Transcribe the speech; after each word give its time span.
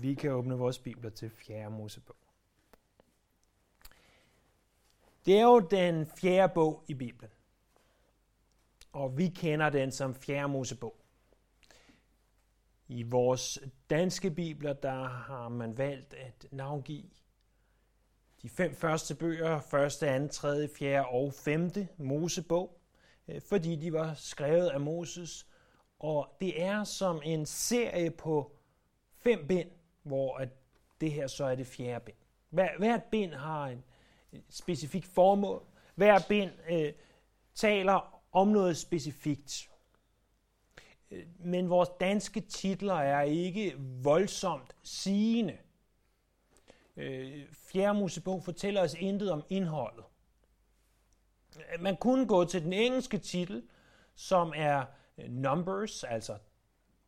Vi 0.00 0.14
kan 0.14 0.30
åbne 0.30 0.54
vores 0.54 0.78
bibler 0.78 1.10
til 1.10 1.30
4. 1.30 1.70
Mosebog. 1.70 2.16
Det 5.26 5.38
er 5.38 5.42
jo 5.42 5.58
den 5.58 6.06
fjerde 6.06 6.52
bog 6.54 6.84
i 6.88 6.94
Bibelen. 6.94 7.30
Og 8.92 9.18
vi 9.18 9.28
kender 9.28 9.70
den 9.70 9.92
som 9.92 10.14
4. 10.14 10.48
Mosebog. 10.48 10.96
I 12.88 13.02
vores 13.02 13.58
danske 13.90 14.30
bibler, 14.30 14.72
der 14.72 15.04
har 15.04 15.48
man 15.48 15.78
valgt 15.78 16.14
at 16.14 16.46
navngive 16.50 17.10
de 18.42 18.48
fem 18.48 18.74
første 18.74 19.14
bøger, 19.14 19.60
første, 19.60 20.08
anden, 20.08 20.28
tredje, 20.28 20.68
fjerde 20.78 21.08
og 21.08 21.34
femte 21.34 21.88
Mosebog, 21.96 22.80
øh, 23.28 23.40
fordi 23.48 23.76
de 23.76 23.92
var 23.92 24.14
skrevet 24.14 24.68
af 24.68 24.80
Moses, 24.80 25.46
og 25.98 26.36
det 26.40 26.62
er 26.62 26.84
som 26.84 27.20
en 27.24 27.46
serie 27.46 28.10
på 28.10 28.56
fem 29.22 29.46
bind, 29.46 29.70
hvor 30.08 30.36
at 30.36 30.48
det 31.00 31.12
her 31.12 31.26
så 31.26 31.44
er 31.44 31.54
det 31.54 31.66
fjerde 31.66 32.04
bind. 32.04 32.16
Hver, 32.50 32.68
hvert 32.78 33.04
bind 33.04 33.32
har 33.32 33.66
en 33.66 33.84
specifik 34.50 35.06
formål. 35.06 35.62
Hver 35.94 36.18
bind 36.28 36.50
øh, 36.70 36.92
taler 37.54 38.22
om 38.32 38.48
noget 38.48 38.76
specifikt. 38.76 39.70
Øh, 41.10 41.26
men 41.38 41.70
vores 41.70 41.88
danske 42.00 42.40
titler 42.40 42.94
er 42.94 43.22
ikke 43.22 43.74
voldsomt 44.02 44.76
sigende. 44.82 45.58
Øh, 46.96 47.46
Fjerde 47.52 47.98
Mosebog 47.98 48.44
fortæller 48.44 48.80
os 48.82 48.94
intet 48.94 49.30
om 49.30 49.42
indholdet. 49.48 50.04
Øh, 51.56 51.80
man 51.82 51.96
kunne 51.96 52.26
gå 52.26 52.44
til 52.44 52.62
den 52.62 52.72
engelske 52.72 53.18
titel, 53.18 53.62
som 54.14 54.52
er 54.56 54.84
øh, 55.18 55.30
Numbers, 55.30 56.04
altså 56.04 56.38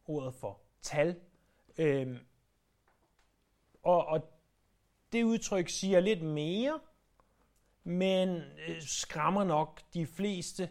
ordet 0.07 0.35
for 0.35 0.61
tal. 0.83 1.21
Øhm, 1.79 2.19
og, 3.83 4.07
og 4.07 4.21
det 5.13 5.25
udtryk 5.25 5.69
siger 5.69 6.01
lidt 6.01 6.23
mere, 6.23 6.81
men 7.85 8.29
øh, 8.69 8.83
skræmmer 8.83 9.45
nok 9.45 9.81
de 9.95 10.07
fleste, 10.07 10.69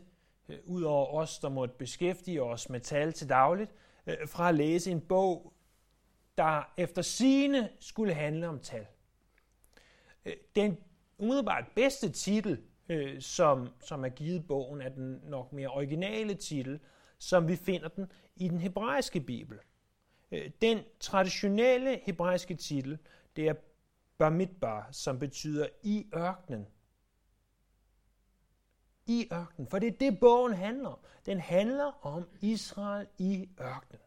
øh, 0.49 0.57
ud 0.65 0.81
over 0.81 1.21
os, 1.21 1.39
der 1.39 1.49
måtte 1.49 1.75
beskæftige 1.77 2.43
os 2.43 2.69
med 2.69 2.79
tal 2.79 3.13
til 3.13 3.29
dagligt, 3.29 3.71
øh, 4.07 4.27
fra 4.27 4.49
at 4.49 4.55
læse 4.55 4.91
en 4.91 5.01
bog, 5.01 5.53
der 6.37 6.73
efter 6.77 7.01
sine 7.01 7.69
skulle 7.79 8.13
handle 8.13 8.47
om 8.47 8.59
tal. 8.59 8.85
Den 10.55 10.77
umiddelbart 11.17 11.65
bedste 11.75 12.09
titel, 12.09 12.61
som, 13.19 13.69
som 13.79 14.05
er 14.05 14.09
givet 14.09 14.47
bogen, 14.47 14.81
er 14.81 14.89
den 14.89 15.21
nok 15.23 15.53
mere 15.53 15.67
originale 15.67 16.33
titel, 16.33 16.79
som 17.17 17.47
vi 17.47 17.55
finder 17.55 17.87
den 17.87 18.11
i 18.35 18.47
den 18.47 18.59
hebraiske 18.59 19.21
bibel. 19.21 19.59
Øh, 20.31 20.51
den 20.61 20.83
traditionelle 20.99 21.99
hebraiske 22.03 22.55
titel, 22.55 22.99
det 23.35 23.47
er 23.47 23.53
Bamidbar, 24.17 24.91
som 24.91 25.19
betyder 25.19 25.67
i 25.83 26.09
ørkenen. 26.15 26.67
I 29.05 29.27
ørkenen, 29.33 29.67
for 29.69 29.79
det 29.79 29.87
er 29.87 29.97
det, 29.97 30.19
bogen 30.19 30.53
handler 30.53 30.89
om. 30.89 30.99
Den 31.25 31.39
handler 31.39 32.05
om 32.05 32.29
Israel 32.41 33.07
i 33.17 33.49
ørkenen. 33.61 34.01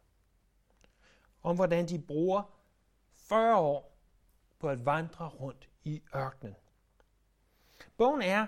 Om 1.43 1.55
hvordan 1.55 1.89
de 1.89 1.99
bruger 1.99 2.43
40 3.11 3.57
år 3.57 3.97
på 4.59 4.69
at 4.69 4.85
vandre 4.85 5.27
rundt 5.27 5.69
i 5.83 6.01
ørkenen. 6.15 6.55
Bogen 7.97 8.21
er, 8.21 8.47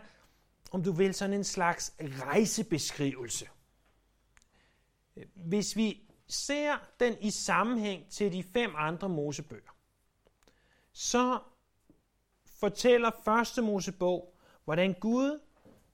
om 0.71 0.83
du 0.83 0.91
vil, 0.91 1.13
sådan 1.13 1.33
en 1.33 1.43
slags 1.43 1.95
rejsebeskrivelse. 1.99 3.47
Hvis 5.33 5.75
vi 5.75 6.05
ser 6.27 6.77
den 6.99 7.17
i 7.21 7.31
sammenhæng 7.31 8.09
til 8.09 8.31
de 8.31 8.43
fem 8.43 8.73
andre 8.75 9.09
mosebøger, 9.09 9.71
så 10.91 11.39
fortæller 12.45 13.11
første 13.25 13.61
Mosebog, 13.61 14.35
hvordan 14.63 14.93
Gud, 14.93 15.39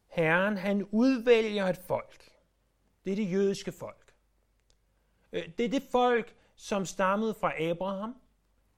Herren, 0.08 0.58
han 0.58 0.84
udvælger 0.92 1.66
et 1.66 1.78
folk. 1.78 2.32
Det 3.06 3.12
er 3.12 3.16
det 3.16 3.32
jødiske 3.32 3.72
folk. 3.72 4.14
Øh, 5.32 5.50
det 5.58 5.66
er 5.66 5.70
det 5.70 5.84
folk, 5.92 6.36
som 6.56 6.86
stammede 6.86 7.34
fra 7.34 7.62
Abraham, 7.64 8.16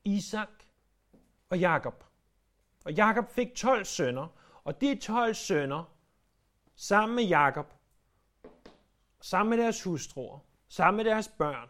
Isak 0.04 0.50
og 1.50 1.60
Jakob. 1.60 2.04
Og 2.86 2.94
Jakob 2.94 3.32
fik 3.32 3.56
12 3.56 3.86
sønner, 3.86 4.28
og 4.64 4.82
de 4.82 4.96
12 4.96 5.34
sønner, 5.34 5.84
sammen 6.76 7.16
med 7.16 7.24
Jakob, 7.24 7.74
sammen 9.22 9.50
med 9.50 9.64
deres 9.64 9.84
hustruer, 9.84 10.40
sammen 10.74 10.98
med 10.98 11.12
deres 11.12 11.28
børn, 11.28 11.70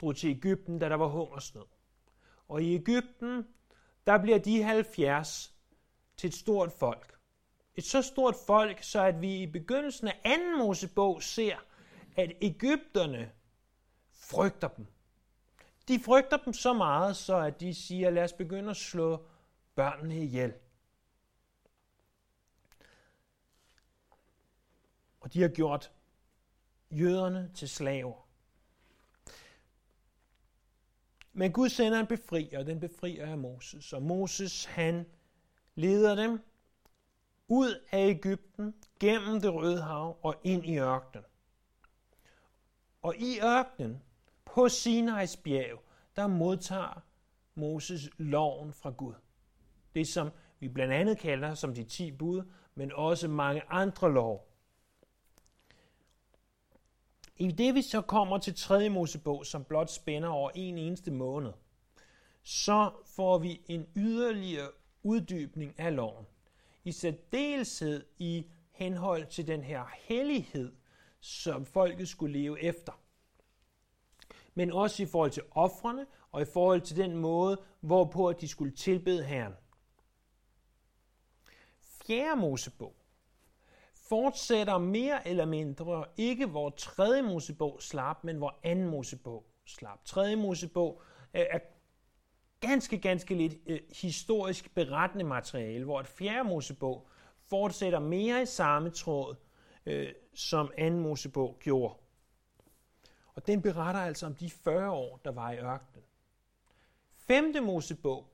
drog 0.00 0.16
til 0.16 0.30
Ægypten, 0.30 0.78
da 0.78 0.88
der 0.88 0.94
var 0.94 1.06
hungersnød. 1.06 1.66
Og 2.48 2.62
i 2.62 2.74
Ægypten, 2.74 3.46
der 4.06 4.18
bliver 4.18 4.38
de 4.38 4.62
70 4.62 5.54
til 6.16 6.28
et 6.28 6.34
stort 6.34 6.72
folk. 6.72 7.18
Et 7.74 7.84
så 7.84 8.02
stort 8.02 8.34
folk, 8.46 8.82
så 8.82 9.02
at 9.04 9.20
vi 9.20 9.42
i 9.42 9.46
begyndelsen 9.46 10.08
af 10.08 10.20
anden 10.24 10.58
Mosebog 10.58 11.22
ser, 11.22 11.56
at 12.16 12.32
Ægypterne 12.40 13.32
frygter 14.10 14.68
dem. 14.68 14.86
De 15.88 16.00
frygter 16.00 16.36
dem 16.36 16.52
så 16.52 16.72
meget, 16.72 17.16
så 17.16 17.36
at 17.36 17.60
de 17.60 17.74
siger, 17.74 18.10
lad 18.10 18.24
os 18.24 18.32
begynde 18.32 18.70
at 18.70 18.76
slå 18.76 19.26
børnene 19.74 20.22
ihjel. 20.22 20.54
Og 25.20 25.32
de 25.32 25.42
har 25.42 25.48
gjort 25.48 25.92
jøderne 26.90 27.50
til 27.54 27.68
slaver. 27.68 28.26
Men 31.32 31.52
Gud 31.52 31.68
sender 31.68 32.00
en 32.00 32.06
befrier, 32.06 32.58
og 32.58 32.66
den 32.66 32.80
befrier 32.80 33.26
er 33.26 33.36
Moses. 33.36 33.92
Og 33.92 34.02
Moses, 34.02 34.64
han 34.64 35.06
leder 35.74 36.14
dem 36.14 36.40
ud 37.48 37.86
af 37.92 38.08
Ægypten, 38.08 38.74
gennem 39.00 39.40
det 39.40 39.54
røde 39.54 39.82
hav 39.82 40.18
og 40.22 40.34
ind 40.44 40.66
i 40.66 40.78
ørkenen. 40.78 41.24
Og 43.02 43.16
i 43.16 43.40
ørkenen, 43.42 44.02
på 44.44 44.68
Sinais 44.68 45.36
bjerg, 45.36 45.82
der 46.16 46.26
modtager 46.26 47.02
Moses 47.54 48.10
loven 48.16 48.72
fra 48.72 48.90
Gud. 48.90 49.14
Det 49.94 50.08
som 50.08 50.30
vi 50.60 50.68
blandt 50.68 50.94
andet 50.94 51.18
kalder 51.18 51.54
som 51.54 51.74
de 51.74 51.84
ti 51.84 52.12
bud, 52.12 52.42
men 52.74 52.92
også 52.92 53.28
mange 53.28 53.62
andre 53.68 54.12
lov. 54.12 54.49
I 57.40 57.50
det 57.50 57.74
vi 57.74 57.82
så 57.82 58.00
kommer 58.00 58.38
til 58.38 58.54
3. 58.54 58.88
Mosebog, 58.88 59.46
som 59.46 59.64
blot 59.64 59.90
spænder 59.90 60.28
over 60.28 60.50
en 60.54 60.78
eneste 60.78 61.10
måned, 61.10 61.52
så 62.42 62.90
får 63.16 63.38
vi 63.38 63.60
en 63.68 63.86
yderligere 63.96 64.70
uddybning 65.02 65.80
af 65.80 65.96
loven. 65.96 66.26
I 66.84 66.92
særdeleshed 66.92 68.04
i 68.18 68.46
henhold 68.70 69.26
til 69.26 69.46
den 69.46 69.62
her 69.62 69.84
hellighed, 69.98 70.72
som 71.20 71.66
folket 71.66 72.08
skulle 72.08 72.38
leve 72.38 72.62
efter. 72.62 73.00
Men 74.54 74.72
også 74.72 75.02
i 75.02 75.06
forhold 75.06 75.30
til 75.30 75.42
offrene 75.50 76.06
og 76.32 76.42
i 76.42 76.44
forhold 76.52 76.80
til 76.80 76.96
den 76.96 77.16
måde, 77.16 77.62
hvorpå 77.80 78.32
de 78.32 78.48
skulle 78.48 78.72
tilbede 78.76 79.24
Herren. 79.24 79.54
4. 81.80 82.36
Mosebog 82.36 82.99
fortsætter 84.10 84.78
mere 84.78 85.28
eller 85.28 85.44
mindre 85.44 86.04
ikke 86.16 86.46
hvor 86.46 86.70
3. 86.70 87.22
Mosebog 87.22 87.82
slap, 87.82 88.24
men 88.24 88.36
hvor 88.36 88.58
2. 88.64 88.74
Mosebog 88.74 89.46
slap. 89.66 90.04
3. 90.04 90.36
Mosebog 90.36 91.02
øh, 91.34 91.44
er 91.50 91.58
ganske, 92.60 92.98
ganske 92.98 93.34
lidt 93.34 93.54
øh, 93.66 93.80
historisk 94.02 94.74
berettende 94.74 95.24
materiale, 95.24 95.84
hvor 95.84 96.00
et 96.00 96.06
4. 96.06 96.44
Mosebog 96.44 97.08
fortsætter 97.38 97.98
mere 97.98 98.42
i 98.42 98.46
samme 98.46 98.90
tråd, 98.90 99.34
øh, 99.86 100.12
som 100.34 100.70
2. 100.78 100.90
Mosebog 100.90 101.56
gjorde. 101.60 101.94
Og 103.34 103.46
den 103.46 103.62
beretter 103.62 104.00
altså 104.00 104.26
om 104.26 104.34
de 104.34 104.50
40 104.50 104.90
år, 104.90 105.20
der 105.24 105.32
var 105.32 105.50
i 105.50 105.58
ørkenen. 105.58 106.04
5. 107.16 107.54
Mosebog 107.62 108.26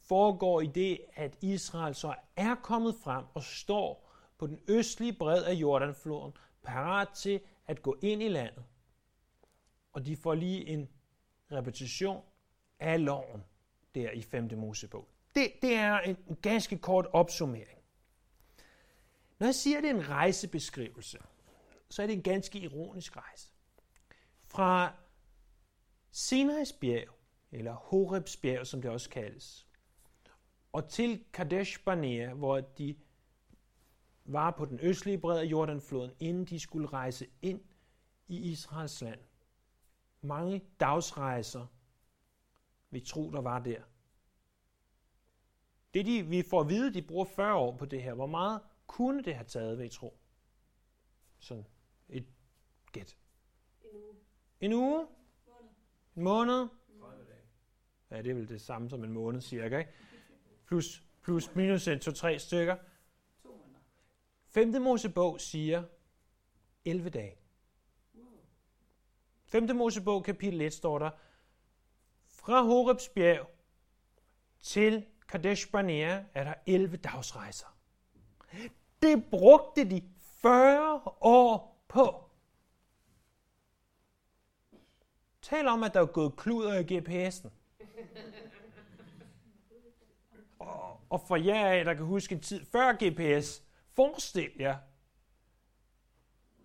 foregår 0.00 0.60
i 0.60 0.66
det, 0.66 1.00
at 1.14 1.38
Israel 1.40 1.94
så 1.94 2.14
er 2.36 2.54
kommet 2.54 2.94
frem 3.04 3.24
og 3.34 3.42
står 3.42 4.05
på 4.38 4.46
den 4.46 4.60
østlige 4.68 5.12
bred 5.12 5.44
af 5.44 5.52
Jordanfloden, 5.52 6.32
parat 6.62 7.08
til 7.08 7.40
at 7.66 7.82
gå 7.82 7.98
ind 8.02 8.22
i 8.22 8.28
landet. 8.28 8.64
Og 9.92 10.06
de 10.06 10.16
får 10.16 10.34
lige 10.34 10.66
en 10.66 10.88
repetition 11.52 12.22
af 12.78 13.04
loven 13.04 13.44
der 13.94 14.10
i 14.10 14.22
5. 14.22 14.48
Mosebog. 14.56 15.08
Det, 15.34 15.52
det 15.62 15.74
er 15.74 15.98
en 15.98 16.36
ganske 16.42 16.78
kort 16.78 17.06
opsummering. 17.12 17.78
Når 19.38 19.46
jeg 19.46 19.54
siger, 19.54 19.76
at 19.76 19.82
det 19.82 19.90
er 19.90 19.94
en 19.94 20.08
rejsebeskrivelse, 20.08 21.18
så 21.90 22.02
er 22.02 22.06
det 22.06 22.14
en 22.14 22.22
ganske 22.22 22.58
ironisk 22.58 23.16
rejse. 23.16 23.48
Fra 24.44 24.92
Sinais 26.10 26.72
bjerg, 26.72 27.14
eller 27.52 27.72
Horebs 27.72 28.36
bjerg, 28.36 28.66
som 28.66 28.82
det 28.82 28.90
også 28.90 29.10
kaldes, 29.10 29.66
og 30.72 30.88
til 30.88 31.24
Kadesh 31.32 31.80
Barnea, 31.84 32.34
hvor 32.34 32.60
de 32.60 32.96
var 34.26 34.50
på 34.50 34.64
den 34.64 34.78
østlige 34.82 35.18
bred 35.18 35.38
af 35.38 35.44
Jordanfloden, 35.44 36.10
inden 36.20 36.44
de 36.44 36.60
skulle 36.60 36.88
rejse 36.88 37.26
ind 37.42 37.60
i 38.28 38.50
Israels 38.50 39.02
land. 39.02 39.20
Mange 40.20 40.62
dagsrejser 40.80 41.66
vi 42.90 43.00
tro, 43.00 43.30
der 43.30 43.40
var 43.40 43.58
der? 43.58 43.82
Det 45.94 46.06
de, 46.06 46.22
vi 46.22 46.42
får 46.42 46.60
at 46.60 46.68
vide, 46.68 46.94
de 46.94 47.02
bruger 47.02 47.24
40 47.24 47.54
år 47.54 47.76
på 47.76 47.84
det 47.84 48.02
her. 48.02 48.14
Hvor 48.14 48.26
meget 48.26 48.60
kunne 48.86 49.22
det 49.22 49.34
have 49.34 49.46
taget, 49.46 49.78
ved 49.78 49.84
I 49.84 49.88
tro? 49.88 50.18
Sådan 51.38 51.66
et 52.08 52.26
gæt. 52.92 53.16
En 53.84 53.96
uge. 53.96 54.14
En 54.60 54.72
uge? 54.72 55.06
En 56.16 56.22
måned? 56.22 56.68
Ja, 58.10 58.22
det 58.22 58.30
er 58.30 58.34
vel 58.34 58.48
det 58.48 58.60
samme 58.60 58.90
som 58.90 59.04
en 59.04 59.12
måned 59.12 59.40
cirka, 59.40 59.78
ikke? 59.78 59.90
Plus, 60.66 61.02
plus 61.22 61.54
minus 61.54 61.88
en, 61.88 62.00
to, 62.00 62.12
tre 62.12 62.38
stykker. 62.38 62.76
To 64.56 64.60
måneder. 64.60 64.72
Femte 64.72 64.78
Mosebog 64.78 65.40
siger 65.40 65.82
11 66.84 67.10
dage. 67.10 67.36
Femte 69.44 69.74
Mosebog, 69.74 70.24
kapitel 70.24 70.60
1, 70.60 70.72
står 70.72 70.98
der, 70.98 71.10
fra 72.26 72.62
Horebs 72.62 73.08
bjerg 73.08 73.50
til 74.60 75.06
Kadesh 75.28 75.70
Barnea 75.70 76.24
er 76.34 76.44
der 76.44 76.54
11 76.66 76.96
dagsrejser. 76.96 77.66
Det 79.02 79.24
brugte 79.30 79.90
de 79.90 80.02
40 80.18 81.00
år 81.20 81.82
på. 81.88 82.30
Tal 85.42 85.66
om, 85.68 85.82
at 85.82 85.94
der 85.94 86.00
er 86.00 86.06
gået 86.06 86.36
kluder 86.36 86.78
i 86.78 86.82
GPS'en. 86.82 87.48
Og, 90.58 91.00
og 91.10 91.20
for 91.20 91.36
jer 91.36 91.66
af, 91.66 91.84
der 91.84 91.94
kan 91.94 92.04
huske 92.04 92.34
en 92.34 92.40
tid 92.40 92.64
før 92.64 92.92
GPS, 92.92 93.65
forestil 93.96 94.50
jer, 94.58 94.76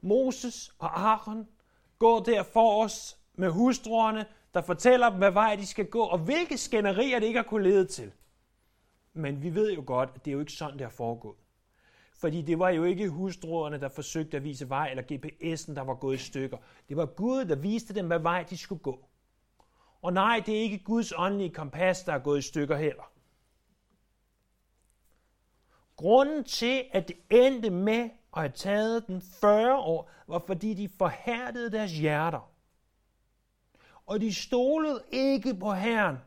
Moses 0.01 0.71
og 0.79 1.01
Aaron 1.01 1.47
går 1.99 2.19
der 2.19 2.43
for 2.43 2.83
os 2.83 3.17
med 3.35 3.49
hustruerne, 3.49 4.25
der 4.53 4.61
fortæller 4.61 5.09
dem, 5.09 5.17
hvad 5.17 5.31
vej 5.31 5.55
de 5.55 5.67
skal 5.67 5.85
gå, 5.85 6.01
og 6.01 6.19
hvilke 6.19 6.57
skænderier 6.57 7.19
det 7.19 7.27
ikke 7.27 7.39
har 7.39 7.47
kunne 7.47 7.69
lede 7.69 7.85
til. 7.85 8.11
Men 9.13 9.43
vi 9.43 9.55
ved 9.55 9.73
jo 9.73 9.83
godt, 9.85 10.09
at 10.15 10.25
det 10.25 10.31
er 10.31 10.33
jo 10.33 10.39
ikke 10.39 10.51
sådan, 10.51 10.73
det 10.73 10.81
har 10.81 10.91
foregået. 10.91 11.37
Fordi 12.13 12.41
det 12.41 12.59
var 12.59 12.69
jo 12.69 12.83
ikke 12.83 13.09
hustruerne, 13.09 13.79
der 13.79 13.89
forsøgte 13.89 14.37
at 14.37 14.43
vise 14.43 14.69
vej, 14.69 14.89
eller 14.89 15.03
GPS'en, 15.03 15.75
der 15.75 15.81
var 15.81 15.95
gået 15.95 16.15
i 16.15 16.23
stykker. 16.23 16.57
Det 16.89 16.97
var 16.97 17.05
Gud, 17.05 17.45
der 17.45 17.55
viste 17.55 17.95
dem, 17.95 18.07
hvad 18.07 18.19
vej 18.19 18.43
de 18.43 18.57
skulle 18.57 18.81
gå. 18.81 19.05
Og 20.01 20.13
nej, 20.13 20.43
det 20.45 20.57
er 20.57 20.61
ikke 20.61 20.79
Guds 20.83 21.13
åndelige 21.17 21.49
kompas, 21.49 22.03
der 22.03 22.13
er 22.13 22.19
gået 22.19 22.39
i 22.39 22.41
stykker 22.41 22.77
heller. 22.77 23.11
Grunden 26.01 26.43
til, 26.43 26.85
at 26.91 27.07
det 27.07 27.17
endte 27.29 27.69
med 27.69 28.09
at 28.35 28.41
have 28.41 28.51
taget 28.51 29.07
den 29.07 29.21
40 29.21 29.77
år, 29.77 30.11
var 30.27 30.39
fordi 30.39 30.73
de 30.73 30.89
forhærdede 30.89 31.71
deres 31.71 31.91
hjerter. 31.91 32.53
Og 34.05 34.21
de 34.21 34.33
stolede 34.33 35.03
ikke 35.11 35.55
på 35.55 35.73
Herren, 35.73 36.17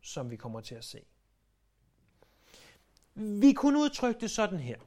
som 0.00 0.30
vi 0.30 0.36
kommer 0.36 0.60
til 0.60 0.74
at 0.74 0.84
se. 0.84 1.04
Vi 3.14 3.52
kunne 3.52 3.78
udtrykke 3.78 4.20
det 4.20 4.30
sådan 4.30 4.58
her. 4.58 4.78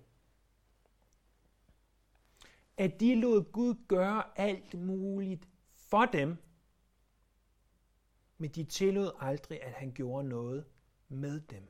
At 2.77 2.99
de 2.99 3.15
lod 3.15 3.51
Gud 3.51 3.75
gøre 3.87 4.39
alt 4.39 4.73
muligt 4.73 5.47
for 5.73 6.05
dem, 6.05 6.37
men 8.37 8.49
de 8.49 8.63
tillod 8.63 9.11
aldrig, 9.19 9.63
at 9.63 9.73
han 9.73 9.91
gjorde 9.91 10.29
noget 10.29 10.65
med 11.11 11.41
dem. 11.41 11.63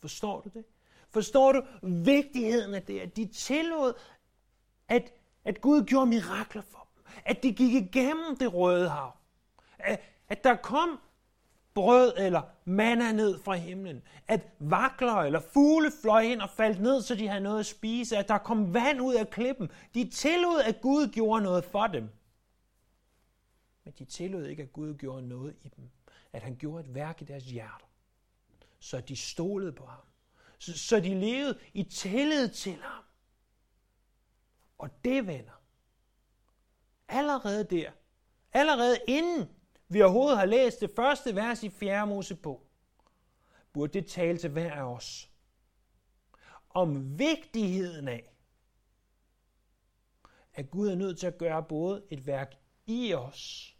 Forstår 0.00 0.40
du 0.40 0.50
det? 0.54 0.64
Forstår 1.10 1.52
du 1.52 1.62
vigtigheden 1.82 2.74
af 2.74 2.82
det, 2.82 3.00
at 3.00 3.16
de 3.16 3.26
tillod, 3.26 3.92
at, 4.88 5.12
at 5.44 5.60
Gud 5.60 5.84
gjorde 5.84 6.06
mirakler 6.06 6.62
for 6.62 6.88
dem? 6.96 7.04
At 7.24 7.42
de 7.42 7.52
gik 7.52 7.74
igennem 7.74 8.36
det 8.36 8.54
røde 8.54 8.88
hav? 8.88 9.16
At, 9.78 10.00
at 10.28 10.44
der 10.44 10.56
kom 10.56 11.00
brød 11.74 12.12
eller 12.16 12.42
manna 12.64 13.12
ned 13.12 13.38
fra 13.38 13.54
himlen. 13.54 14.02
At 14.28 14.40
vakler 14.58 15.14
eller 15.14 15.40
fugle 15.40 15.92
fløj 16.02 16.20
ind 16.20 16.40
og 16.40 16.50
faldt 16.50 16.80
ned, 16.80 17.02
så 17.02 17.14
de 17.14 17.28
havde 17.28 17.42
noget 17.42 17.60
at 17.60 17.66
spise. 17.66 18.16
At 18.16 18.28
der 18.28 18.38
kom 18.38 18.74
vand 18.74 19.00
ud 19.00 19.14
af 19.14 19.30
klippen. 19.30 19.70
De 19.94 20.10
tillod, 20.10 20.60
at 20.64 20.80
Gud 20.80 21.08
gjorde 21.08 21.42
noget 21.42 21.64
for 21.64 21.86
dem. 21.86 22.08
Men 23.84 23.94
de 23.98 24.04
tillod 24.04 24.46
ikke, 24.46 24.62
at 24.62 24.72
Gud 24.72 24.94
gjorde 24.94 25.28
noget 25.28 25.56
i 25.62 25.68
dem. 25.68 25.90
At 26.32 26.42
han 26.42 26.56
gjorde 26.56 26.84
et 26.84 26.94
værk 26.94 27.22
i 27.22 27.24
deres 27.24 27.44
hjerter. 27.44 27.86
Så 28.78 29.00
de 29.00 29.16
stolede 29.16 29.72
på 29.72 29.86
ham. 29.86 30.04
Så, 30.58 30.78
så 30.78 31.00
de 31.00 31.20
levede 31.20 31.58
i 31.72 31.82
tillid 31.82 32.48
til 32.48 32.74
ham. 32.82 33.04
Og 34.78 35.04
det, 35.04 35.26
venner, 35.26 35.62
allerede 37.08 37.64
der, 37.64 37.92
allerede 38.52 38.98
inden 39.08 39.48
vi 39.88 40.02
overhovedet 40.02 40.38
har 40.38 40.46
læst 40.46 40.80
det 40.80 40.90
første 40.96 41.34
vers 41.34 41.62
i 41.62 41.70
4. 41.70 42.06
Mosebog, 42.06 42.66
burde 43.72 43.92
det 43.92 44.06
tale 44.06 44.38
til 44.38 44.50
hver 44.50 44.72
af 44.72 44.82
os 44.82 45.30
om 46.70 47.18
vigtigheden 47.18 48.08
af, 48.08 48.34
at 50.54 50.70
Gud 50.70 50.88
er 50.88 50.94
nødt 50.94 51.18
til 51.18 51.26
at 51.26 51.38
gøre 51.38 51.62
både 51.62 52.04
et 52.10 52.26
værk 52.26 52.58
i 52.86 53.14
os 53.14 53.76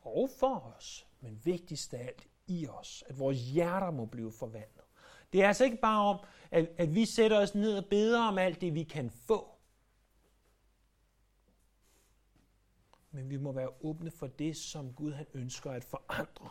og 0.00 0.30
for 0.38 0.74
os, 0.76 1.06
men 1.20 1.40
vigtigst 1.44 1.94
af 1.94 2.06
alt 2.06 2.28
i 2.46 2.66
os, 2.68 3.04
at 3.06 3.18
vores 3.18 3.38
hjerter 3.38 3.90
må 3.90 4.06
blive 4.06 4.32
forvandlet. 4.32 4.84
Det 5.32 5.42
er 5.42 5.48
altså 5.48 5.64
ikke 5.64 5.76
bare 5.76 6.00
om, 6.00 6.26
at, 6.50 6.70
at 6.78 6.94
vi 6.94 7.04
sætter 7.04 7.38
os 7.38 7.54
ned 7.54 7.76
og 7.76 7.86
beder 7.86 8.22
om 8.22 8.38
alt 8.38 8.60
det, 8.60 8.74
vi 8.74 8.82
kan 8.82 9.10
få. 9.10 9.56
Men 13.10 13.30
vi 13.30 13.36
må 13.36 13.52
være 13.52 13.84
åbne 13.84 14.10
for 14.10 14.26
det, 14.26 14.56
som 14.56 14.92
Gud 14.92 15.12
han 15.12 15.26
ønsker 15.34 15.70
at 15.70 15.84
forandre. 15.84 16.48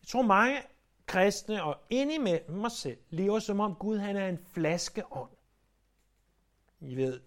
Jeg 0.00 0.08
tror 0.08 0.22
mange 0.22 0.62
kristne, 1.06 1.62
og 1.62 1.80
indimellem 1.90 2.56
mig 2.56 2.70
selv, 2.70 2.98
lever 3.10 3.38
som 3.38 3.60
om 3.60 3.74
Gud 3.74 3.98
han 3.98 4.16
er 4.16 4.28
en 4.28 4.38
flaskeånd. 4.38 5.30
I 6.80 6.96
ved, 6.96 7.20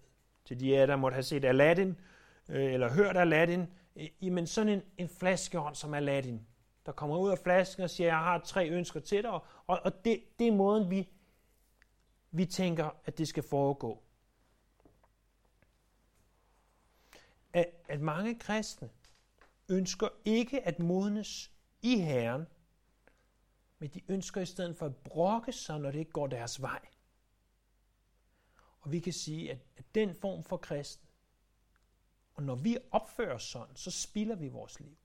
til 0.44 0.60
de 0.60 0.78
af 0.78 0.86
der 0.86 0.96
måtte 0.96 1.14
have 1.14 1.22
set 1.22 1.44
Aladdin, 1.44 1.96
øh, 2.48 2.72
eller 2.72 2.94
hørt 2.94 3.16
Aladdin, 3.16 3.66
øh, 3.96 4.32
men 4.32 4.46
sådan 4.46 4.72
en, 4.72 4.82
en 4.98 5.08
flaskeånd 5.08 5.74
som 5.74 5.94
Aladdin, 5.94 6.46
der 6.86 6.92
kommer 6.92 7.18
ud 7.18 7.30
af 7.30 7.38
flasken 7.38 7.84
og 7.84 7.90
siger, 7.90 8.06
jeg 8.06 8.18
har 8.18 8.38
tre 8.38 8.68
ønsker 8.68 9.00
til 9.00 9.22
dig, 9.22 9.30
og, 9.32 9.42
og 9.66 10.04
det, 10.04 10.24
det 10.38 10.48
er 10.48 10.52
måden, 10.52 10.90
vi, 10.90 11.08
vi 12.30 12.46
tænker, 12.46 12.90
at 13.04 13.18
det 13.18 13.28
skal 13.28 13.42
foregå. 13.42 14.02
At, 17.52 17.66
at 17.88 18.00
mange 18.00 18.38
kristne 18.38 18.90
ønsker 19.68 20.08
ikke 20.24 20.66
at 20.66 20.78
modnes 20.78 21.50
i 21.82 21.98
Herren, 22.00 22.46
men 23.78 23.90
de 23.90 24.00
ønsker 24.08 24.40
i 24.40 24.46
stedet 24.46 24.76
for 24.76 24.86
at 24.86 24.96
brokke 24.96 25.52
sig, 25.52 25.80
når 25.80 25.90
det 25.90 25.98
ikke 25.98 26.10
går 26.10 26.26
deres 26.26 26.62
vej. 26.62 26.80
Og 28.80 28.92
vi 28.92 29.00
kan 29.00 29.12
sige, 29.12 29.50
at, 29.50 29.58
at 29.76 29.84
den 29.94 30.14
form 30.14 30.42
for 30.42 30.56
kristen, 30.56 31.07
og 32.38 32.44
når 32.44 32.54
vi 32.54 32.76
opfører 32.90 33.34
os 33.34 33.42
sådan, 33.42 33.76
så 33.76 33.90
spilder 33.90 34.36
vi 34.36 34.48
vores 34.48 34.80
liv. 34.80 34.96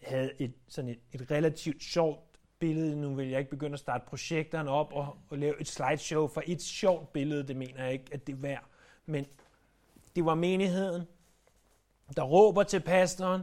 Jeg 0.00 0.10
havde 0.10 0.32
et, 0.38 0.54
sådan 0.68 0.90
et, 0.90 1.00
et 1.12 1.30
relativt 1.30 1.82
sjovt 1.82 2.20
billede. 2.58 3.00
Nu 3.00 3.14
vil 3.14 3.28
jeg 3.28 3.38
ikke 3.38 3.50
begynde 3.50 3.72
at 3.72 3.78
starte 3.78 4.04
projekterne 4.06 4.70
op 4.70 4.92
og, 4.92 5.16
og 5.30 5.38
lave 5.38 5.60
et 5.60 5.68
slideshow 5.68 6.26
for 6.28 6.42
et 6.46 6.62
sjovt 6.62 7.12
billede. 7.12 7.48
Det 7.48 7.56
mener 7.56 7.84
jeg 7.84 7.92
ikke, 7.92 8.04
at 8.12 8.26
det 8.26 8.32
er 8.32 8.36
værd. 8.36 8.64
Men 9.06 9.26
det 10.16 10.24
var 10.24 10.34
menigheden, 10.34 11.06
der 12.16 12.22
råber 12.22 12.62
til 12.62 12.80
pastoren 12.80 13.42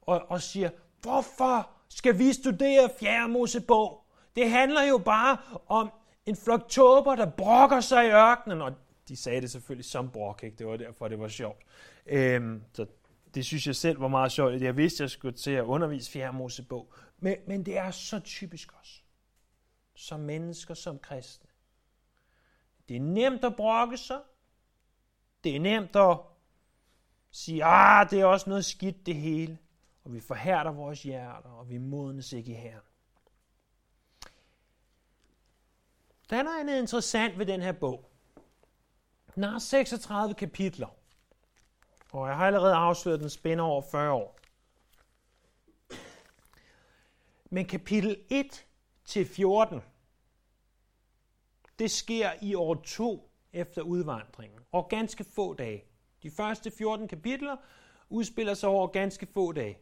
og, 0.00 0.30
og 0.30 0.42
siger, 0.42 0.70
hvorfor 1.00 1.70
skal 1.88 2.18
vi 2.18 2.32
studere 2.32 2.90
4. 3.00 3.28
Mosebog? 3.28 4.04
Det 4.36 4.50
handler 4.50 4.82
jo 4.82 4.98
bare 4.98 5.36
om 5.66 5.90
en 6.26 6.36
flok 6.36 6.68
tåber, 6.68 7.14
der 7.14 7.30
brokker 7.30 7.80
sig 7.80 8.06
i 8.06 8.10
ørkenen. 8.10 8.62
Og 8.62 8.72
de 9.10 9.16
sagde 9.16 9.40
det 9.40 9.50
selvfølgelig 9.50 9.84
som 9.84 10.10
brok, 10.10 10.42
ikke? 10.42 10.56
det 10.56 10.66
var 10.66 10.76
derfor, 10.76 11.08
det 11.08 11.20
var 11.20 11.28
sjovt. 11.28 11.62
Øhm, 12.06 12.62
så 12.72 12.86
det 13.34 13.44
synes 13.44 13.66
jeg 13.66 13.76
selv 13.76 14.00
var 14.00 14.08
meget 14.08 14.32
sjovt. 14.32 14.62
Jeg 14.62 14.76
vidste, 14.76 15.02
jeg 15.02 15.10
skulle 15.10 15.36
til 15.36 15.50
at 15.50 15.64
undervise 15.64 16.10
fjerde 16.10 16.36
Mosebog. 16.36 16.92
Men, 17.18 17.36
men 17.46 17.66
det 17.66 17.78
er 17.78 17.90
så 17.90 18.20
typisk 18.20 18.72
os. 18.80 19.04
Som 19.94 20.20
mennesker, 20.20 20.74
som 20.74 20.98
kristne. 20.98 21.50
Det 22.88 22.96
er 22.96 23.00
nemt 23.00 23.44
at 23.44 23.56
brokke 23.56 23.96
sig. 23.96 24.20
Det 25.44 25.56
er 25.56 25.60
nemt 25.60 25.96
at 25.96 26.18
sige, 27.30 27.64
ah, 27.64 28.10
det 28.10 28.20
er 28.20 28.24
også 28.24 28.50
noget 28.50 28.64
skidt 28.64 29.06
det 29.06 29.14
hele. 29.14 29.58
Og 30.04 30.14
vi 30.14 30.20
forhærder 30.20 30.70
vores 30.70 31.02
hjerter, 31.02 31.50
og 31.50 31.68
vi 31.68 31.78
modnes 31.78 32.32
ikke 32.32 32.52
i 32.52 32.54
Herren. 32.54 32.82
Der 36.30 36.36
er 36.36 36.42
noget 36.42 36.60
andet 36.60 36.78
interessant 36.78 37.38
ved 37.38 37.46
den 37.46 37.62
her 37.62 37.72
bog. 37.72 38.09
Den 39.34 39.42
har 39.42 39.58
36 39.58 40.34
kapitler. 40.34 40.88
Og 42.12 42.28
jeg 42.28 42.36
har 42.36 42.46
allerede 42.46 42.74
afsløret, 42.74 43.20
den 43.20 43.30
spænder 43.30 43.64
over 43.64 43.82
40 43.90 44.12
år. 44.12 44.38
Men 47.50 47.66
kapitel 47.66 48.24
1 48.30 48.66
til 49.04 49.26
14, 49.26 49.80
det 51.78 51.90
sker 51.90 52.30
i 52.42 52.54
år 52.54 52.74
2 52.74 53.30
efter 53.52 53.82
udvandringen, 53.82 54.60
og 54.72 54.88
ganske 54.88 55.24
få 55.24 55.54
dage. 55.54 55.84
De 56.22 56.30
første 56.30 56.70
14 56.70 57.08
kapitler 57.08 57.56
udspiller 58.08 58.54
sig 58.54 58.68
over 58.68 58.86
ganske 58.86 59.26
få 59.26 59.52
dage. 59.52 59.78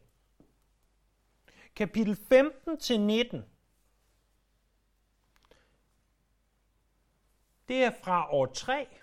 Kapitel 1.76 2.16
15 2.16 2.78
til 2.78 3.00
19 3.00 3.44
Det 7.68 7.84
er 7.84 7.90
fra 7.90 8.32
år 8.32 8.46
3 8.46 8.97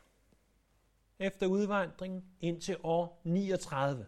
efter 1.20 1.48
udvandringen 1.48 2.24
indtil 2.42 2.78
år 2.84 3.22
39. 3.24 4.06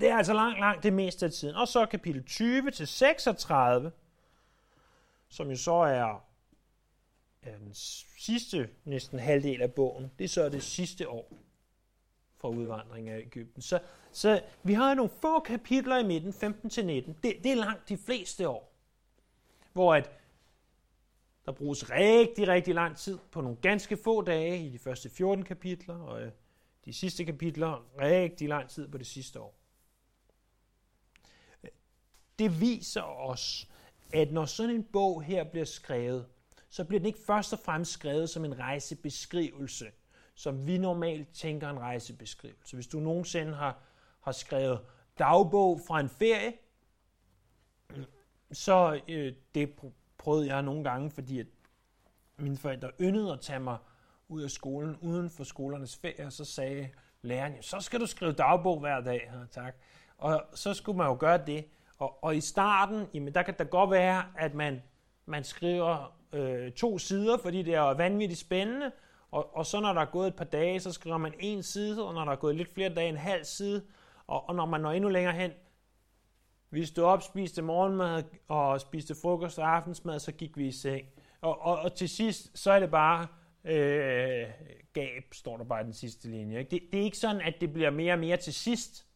Det 0.00 0.10
er 0.10 0.16
altså 0.16 0.32
langt, 0.32 0.60
langt 0.60 0.82
det 0.82 0.92
meste 0.92 1.26
af 1.26 1.32
tiden. 1.32 1.54
Og 1.54 1.68
så 1.68 1.86
kapitel 1.86 2.24
20 2.24 2.70
til 2.70 2.86
36, 2.86 3.92
som 5.28 5.50
jo 5.50 5.56
så 5.56 5.74
er, 5.74 6.24
er 7.42 7.58
den 7.58 7.74
sidste 8.18 8.70
næsten 8.84 9.18
halvdel 9.18 9.62
af 9.62 9.72
bogen. 9.72 10.12
Det 10.18 10.24
er 10.24 10.28
så 10.28 10.48
det 10.48 10.62
sidste 10.62 11.08
år 11.08 11.32
fra 12.36 12.48
udvandringen 12.48 13.14
af 13.14 13.18
Ægypten. 13.18 13.62
Så, 13.62 13.80
så 14.12 14.42
vi 14.62 14.72
har 14.72 14.94
nogle 14.94 15.10
få 15.20 15.40
kapitler 15.40 15.98
i 15.98 16.04
midten, 16.04 16.32
15 16.32 16.70
til 16.70 16.86
19. 16.86 17.16
Det, 17.22 17.34
det 17.44 17.52
er 17.52 17.56
langt 17.56 17.88
de 17.88 17.98
fleste 17.98 18.48
år, 18.48 18.72
hvor 19.72 19.94
at 19.94 20.10
der 21.46 21.52
bruges 21.52 21.90
rigtig, 21.90 22.48
rigtig 22.48 22.74
lang 22.74 22.96
tid 22.96 23.18
på 23.30 23.40
nogle 23.40 23.56
ganske 23.56 23.96
få 24.04 24.22
dage 24.22 24.66
i 24.66 24.70
de 24.70 24.78
første 24.78 25.10
14 25.10 25.44
kapitler, 25.44 25.94
og 25.94 26.22
øh, 26.22 26.32
de 26.84 26.92
sidste 26.92 27.24
kapitler 27.24 27.86
rigtig 28.00 28.48
lang 28.48 28.68
tid 28.68 28.88
på 28.88 28.98
det 28.98 29.06
sidste 29.06 29.40
år. 29.40 29.58
Det 32.38 32.60
viser 32.60 33.02
os, 33.02 33.70
at 34.12 34.32
når 34.32 34.44
sådan 34.44 34.74
en 34.74 34.84
bog 34.84 35.22
her 35.22 35.44
bliver 35.44 35.64
skrevet, 35.64 36.26
så 36.68 36.84
bliver 36.84 37.00
den 37.00 37.06
ikke 37.06 37.18
først 37.26 37.52
og 37.52 37.58
fremmest 37.58 37.92
skrevet 37.92 38.30
som 38.30 38.44
en 38.44 38.58
rejsebeskrivelse, 38.58 39.90
som 40.34 40.66
vi 40.66 40.78
normalt 40.78 41.28
tænker 41.34 41.70
en 41.70 41.78
rejsebeskrivelse. 41.78 42.76
Hvis 42.76 42.86
du 42.86 43.00
nogensinde 43.00 43.54
har, 43.54 43.82
har 44.20 44.32
skrevet 44.32 44.80
dagbog 45.18 45.80
fra 45.86 46.00
en 46.00 46.08
ferie, 46.08 46.52
så 48.52 49.00
øh, 49.08 49.34
det 49.54 49.76
prøvede 50.18 50.54
jeg 50.54 50.62
nogle 50.62 50.84
gange, 50.84 51.10
fordi 51.10 51.40
at 51.40 51.46
mine 52.36 52.56
forældre 52.56 52.90
yndede 53.00 53.32
at 53.32 53.40
tage 53.40 53.60
mig 53.60 53.76
ud 54.28 54.42
af 54.42 54.50
skolen, 54.50 54.96
uden 55.00 55.30
for 55.30 55.44
skolernes 55.44 55.96
ferie, 55.96 56.26
og 56.26 56.32
så 56.32 56.44
sagde 56.44 56.88
læreren, 57.22 57.62
så 57.62 57.80
skal 57.80 58.00
du 58.00 58.06
skrive 58.06 58.32
dagbog 58.32 58.80
hver 58.80 59.00
dag. 59.00 59.30
Ja, 59.32 59.62
tak. 59.62 59.74
Og 60.18 60.44
så 60.54 60.74
skulle 60.74 60.98
man 60.98 61.06
jo 61.06 61.16
gøre 61.20 61.38
det. 61.46 61.64
Og, 61.98 62.24
og 62.24 62.36
i 62.36 62.40
starten, 62.40 63.06
jamen, 63.14 63.34
der 63.34 63.42
kan 63.42 63.54
det 63.58 63.70
godt 63.70 63.90
være, 63.90 64.24
at 64.38 64.54
man, 64.54 64.82
man 65.26 65.44
skriver 65.44 66.16
øh, 66.32 66.72
to 66.72 66.98
sider, 66.98 67.38
fordi 67.38 67.62
det 67.62 67.74
er 67.74 67.94
vanvittigt 67.94 68.40
spændende, 68.40 68.92
og, 69.30 69.56
og 69.56 69.66
så 69.66 69.80
når 69.80 69.92
der 69.92 70.00
er 70.00 70.10
gået 70.10 70.28
et 70.28 70.36
par 70.36 70.44
dage, 70.44 70.80
så 70.80 70.92
skriver 70.92 71.18
man 71.18 71.34
en 71.38 71.62
side, 71.62 72.06
og 72.06 72.14
når 72.14 72.24
der 72.24 72.32
er 72.32 72.36
gået 72.36 72.56
lidt 72.56 72.74
flere 72.74 72.94
dage, 72.94 73.08
en 73.08 73.16
halv 73.16 73.44
side, 73.44 73.82
og, 74.26 74.48
og 74.48 74.54
når 74.54 74.66
man 74.66 74.80
når 74.80 74.92
endnu 74.92 75.10
længere 75.10 75.34
hen, 75.34 75.50
vi 76.70 76.84
stod 76.84 77.04
op, 77.04 77.22
spiste 77.22 77.62
morgenmad 77.62 78.24
og 78.48 78.80
spiste 78.80 79.14
frokost 79.22 79.58
og 79.58 79.76
aftensmad, 79.76 80.18
så 80.18 80.32
gik 80.32 80.56
vi 80.56 80.66
i 80.66 80.72
seng. 80.72 81.06
Og, 81.40 81.60
og, 81.60 81.78
og 81.78 81.94
til 81.94 82.08
sidst, 82.08 82.58
så 82.58 82.70
er 82.72 82.80
det 82.80 82.90
bare 82.90 83.26
øh, 83.64 84.46
gab, 84.92 85.22
står 85.32 85.56
der 85.56 85.64
bare 85.64 85.80
i 85.80 85.84
den 85.84 85.92
sidste 85.92 86.30
linje. 86.30 86.58
Ikke? 86.58 86.70
Det, 86.70 86.82
det 86.92 87.00
er 87.00 87.04
ikke 87.04 87.18
sådan, 87.18 87.40
at 87.40 87.54
det 87.60 87.72
bliver 87.72 87.90
mere 87.90 88.12
og 88.12 88.18
mere 88.18 88.36
til 88.36 88.54
sidst. 88.54 89.06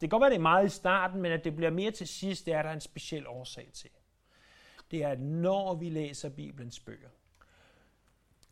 kan 0.00 0.08
godt 0.08 0.20
være, 0.20 0.30
det 0.30 0.36
er 0.36 0.40
meget 0.42 0.66
i 0.66 0.68
starten, 0.68 1.22
men 1.22 1.32
at 1.32 1.44
det 1.44 1.56
bliver 1.56 1.70
mere 1.70 1.90
til 1.90 2.08
sidst, 2.08 2.46
det 2.46 2.54
er 2.54 2.62
der 2.62 2.72
en 2.72 2.80
speciel 2.80 3.26
årsag 3.26 3.70
til. 3.74 3.90
Det 4.90 5.02
er, 5.02 5.08
at 5.08 5.20
når 5.20 5.74
vi 5.74 5.88
læser 5.88 6.28
Bibelens 6.28 6.80
bøger, 6.80 7.08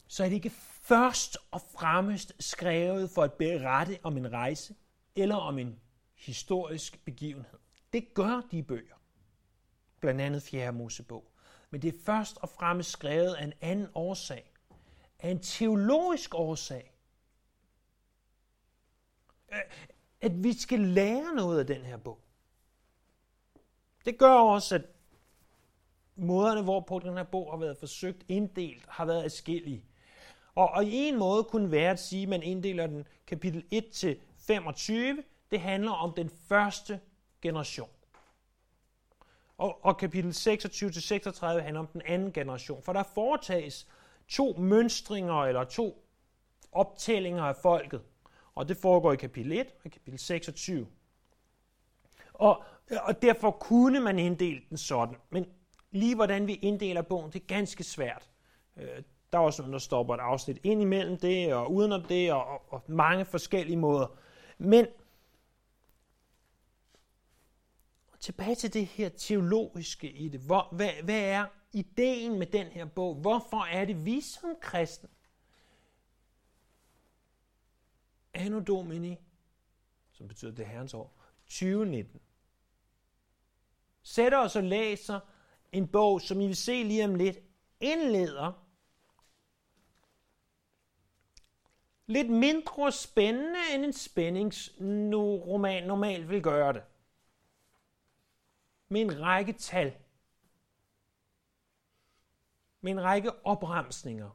så 0.06 0.24
er 0.24 0.28
det 0.28 0.34
ikke 0.34 0.50
først 0.82 1.38
og 1.50 1.60
fremmest 1.78 2.32
skrevet 2.40 3.10
for 3.10 3.22
at 3.22 3.32
berette 3.32 3.98
om 4.02 4.16
en 4.16 4.32
rejse 4.32 4.74
eller 5.16 5.36
om 5.36 5.58
en 5.58 5.80
historisk 6.14 7.04
begivenhed. 7.04 7.58
Det 7.94 8.14
gør 8.14 8.40
de 8.50 8.62
bøger. 8.62 8.94
Blandt 10.00 10.20
andet 10.20 10.42
4. 10.42 10.72
Mosebog. 10.72 11.30
Men 11.70 11.82
det 11.82 11.94
er 11.94 11.98
først 12.04 12.38
og 12.38 12.48
fremmest 12.48 12.90
skrevet 12.90 13.34
af 13.34 13.44
en 13.44 13.52
anden 13.60 13.88
årsag. 13.94 14.52
Af 15.18 15.30
en 15.30 15.42
teologisk 15.42 16.34
årsag. 16.34 16.94
At 20.20 20.44
vi 20.44 20.52
skal 20.52 20.80
lære 20.80 21.34
noget 21.34 21.60
af 21.60 21.66
den 21.66 21.82
her 21.82 21.96
bog. 21.96 22.20
Det 24.04 24.18
gør 24.18 24.34
også, 24.34 24.74
at 24.74 24.84
måderne, 26.16 26.62
hvorpå 26.62 26.98
den 26.98 27.16
her 27.16 27.24
bog 27.24 27.50
har 27.50 27.58
været 27.58 27.78
forsøgt 27.78 28.24
inddelt, 28.28 28.86
har 28.88 29.04
været 29.04 29.22
forskellige. 29.22 29.84
Og, 30.54 30.70
og 30.70 30.84
i 30.84 30.94
en 30.94 31.18
måde 31.18 31.44
kunne 31.44 31.70
være 31.70 31.90
at 31.90 32.00
sige, 32.00 32.22
at 32.22 32.28
man 32.28 32.42
inddeler 32.42 32.86
den 32.86 33.06
kapitel 33.26 33.64
1 33.70 33.90
til 33.90 34.20
25. 34.38 35.24
Det 35.50 35.60
handler 35.60 35.92
om 35.92 36.14
den 36.14 36.30
første 36.48 37.00
generation. 37.44 37.88
Og, 39.58 39.84
og 39.84 39.96
kapitel 39.96 40.30
26-36 40.30 41.46
handler 41.46 41.80
om 41.80 41.86
den 41.86 42.02
anden 42.06 42.32
generation. 42.32 42.82
For 42.82 42.92
der 42.92 43.02
foretages 43.02 43.86
to 44.28 44.54
mønstringer 44.58 45.44
eller 45.44 45.64
to 45.64 46.04
optællinger 46.72 47.42
af 47.42 47.56
folket. 47.56 48.02
Og 48.54 48.68
det 48.68 48.76
foregår 48.76 49.12
i 49.12 49.16
kapitel 49.16 49.52
1 49.52 49.66
og 49.84 49.90
kapitel 49.90 50.18
26. 50.18 50.86
Og, 52.32 52.64
og 53.02 53.22
derfor 53.22 53.50
kunne 53.50 54.00
man 54.00 54.18
inddele 54.18 54.60
den 54.70 54.76
sådan. 54.76 55.16
Men 55.30 55.46
lige 55.90 56.14
hvordan 56.14 56.46
vi 56.46 56.54
inddeler 56.54 57.02
bogen, 57.02 57.32
det 57.32 57.42
er 57.42 57.46
ganske 57.46 57.84
svært. 57.84 58.30
Øh, 58.76 59.02
der 59.32 59.38
er 59.38 59.42
også 59.42 59.62
nogen, 59.62 59.72
der 59.72 59.78
stopper 59.78 60.14
et 60.14 60.20
afsnit 60.20 60.58
ind 60.62 60.82
imellem 60.82 61.18
det, 61.18 61.54
og 61.54 61.72
udenom 61.72 62.02
det, 62.02 62.32
og, 62.32 62.72
og 62.72 62.82
mange 62.86 63.24
forskellige 63.24 63.76
måder. 63.76 64.06
Men 64.58 64.86
tilbage 68.24 68.54
til 68.54 68.74
det 68.74 68.86
her 68.86 69.08
teologiske 69.08 70.12
i 70.12 70.28
det. 70.28 70.40
Hvor, 70.40 70.68
hvad, 70.72 70.90
hvad 71.02 71.20
er 71.20 71.46
ideen 71.72 72.38
med 72.38 72.46
den 72.46 72.66
her 72.66 72.84
bog? 72.84 73.14
Hvorfor 73.14 73.64
er 73.64 73.84
det 73.84 74.04
vi 74.04 74.20
som 74.20 74.56
kristne? 74.60 75.08
Anno 78.34 78.60
Domini, 78.60 79.16
som 80.12 80.28
betyder 80.28 80.52
det 80.52 80.66
herrens 80.66 80.94
år, 80.94 81.22
2019, 81.46 82.20
sætter 84.02 84.38
os 84.38 84.56
og 84.56 84.62
læser 84.62 85.20
en 85.72 85.88
bog, 85.88 86.20
som 86.20 86.40
I 86.40 86.46
vil 86.46 86.56
se 86.56 86.82
lige 86.82 87.04
om 87.04 87.14
lidt, 87.14 87.38
indleder 87.80 88.52
lidt 92.06 92.30
mindre 92.30 92.92
spændende 92.92 93.60
end 93.74 93.84
en 93.84 93.92
spændingsroman 93.92 95.86
normalt 95.86 96.28
vil 96.28 96.42
gøre 96.42 96.72
det 96.72 96.82
med 98.94 99.00
en 99.00 99.20
række 99.20 99.52
tal, 99.52 99.96
med 102.80 102.92
en 102.92 103.02
række 103.02 103.46
opremsninger, 103.46 104.30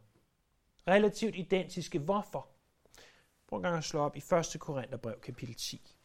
relativt 0.87 1.35
identiske. 1.35 1.99
Hvorfor? 1.99 2.47
Prøv 3.47 3.57
en 3.57 3.63
gang 3.63 3.77
at 3.77 3.83
slå 3.83 3.99
op 3.99 4.15
i 4.15 4.19
1. 4.53 4.55
Korintherbrev, 4.59 5.19
kapitel 5.19 5.55
10. 5.55 5.95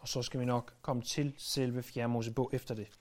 Og 0.00 0.08
så 0.08 0.22
skal 0.22 0.40
vi 0.40 0.44
nok 0.44 0.74
komme 0.82 1.02
til 1.02 1.34
selve 1.38 1.82
4. 1.82 2.08
Mosebog 2.08 2.50
efter 2.52 2.74
det. 2.74 2.98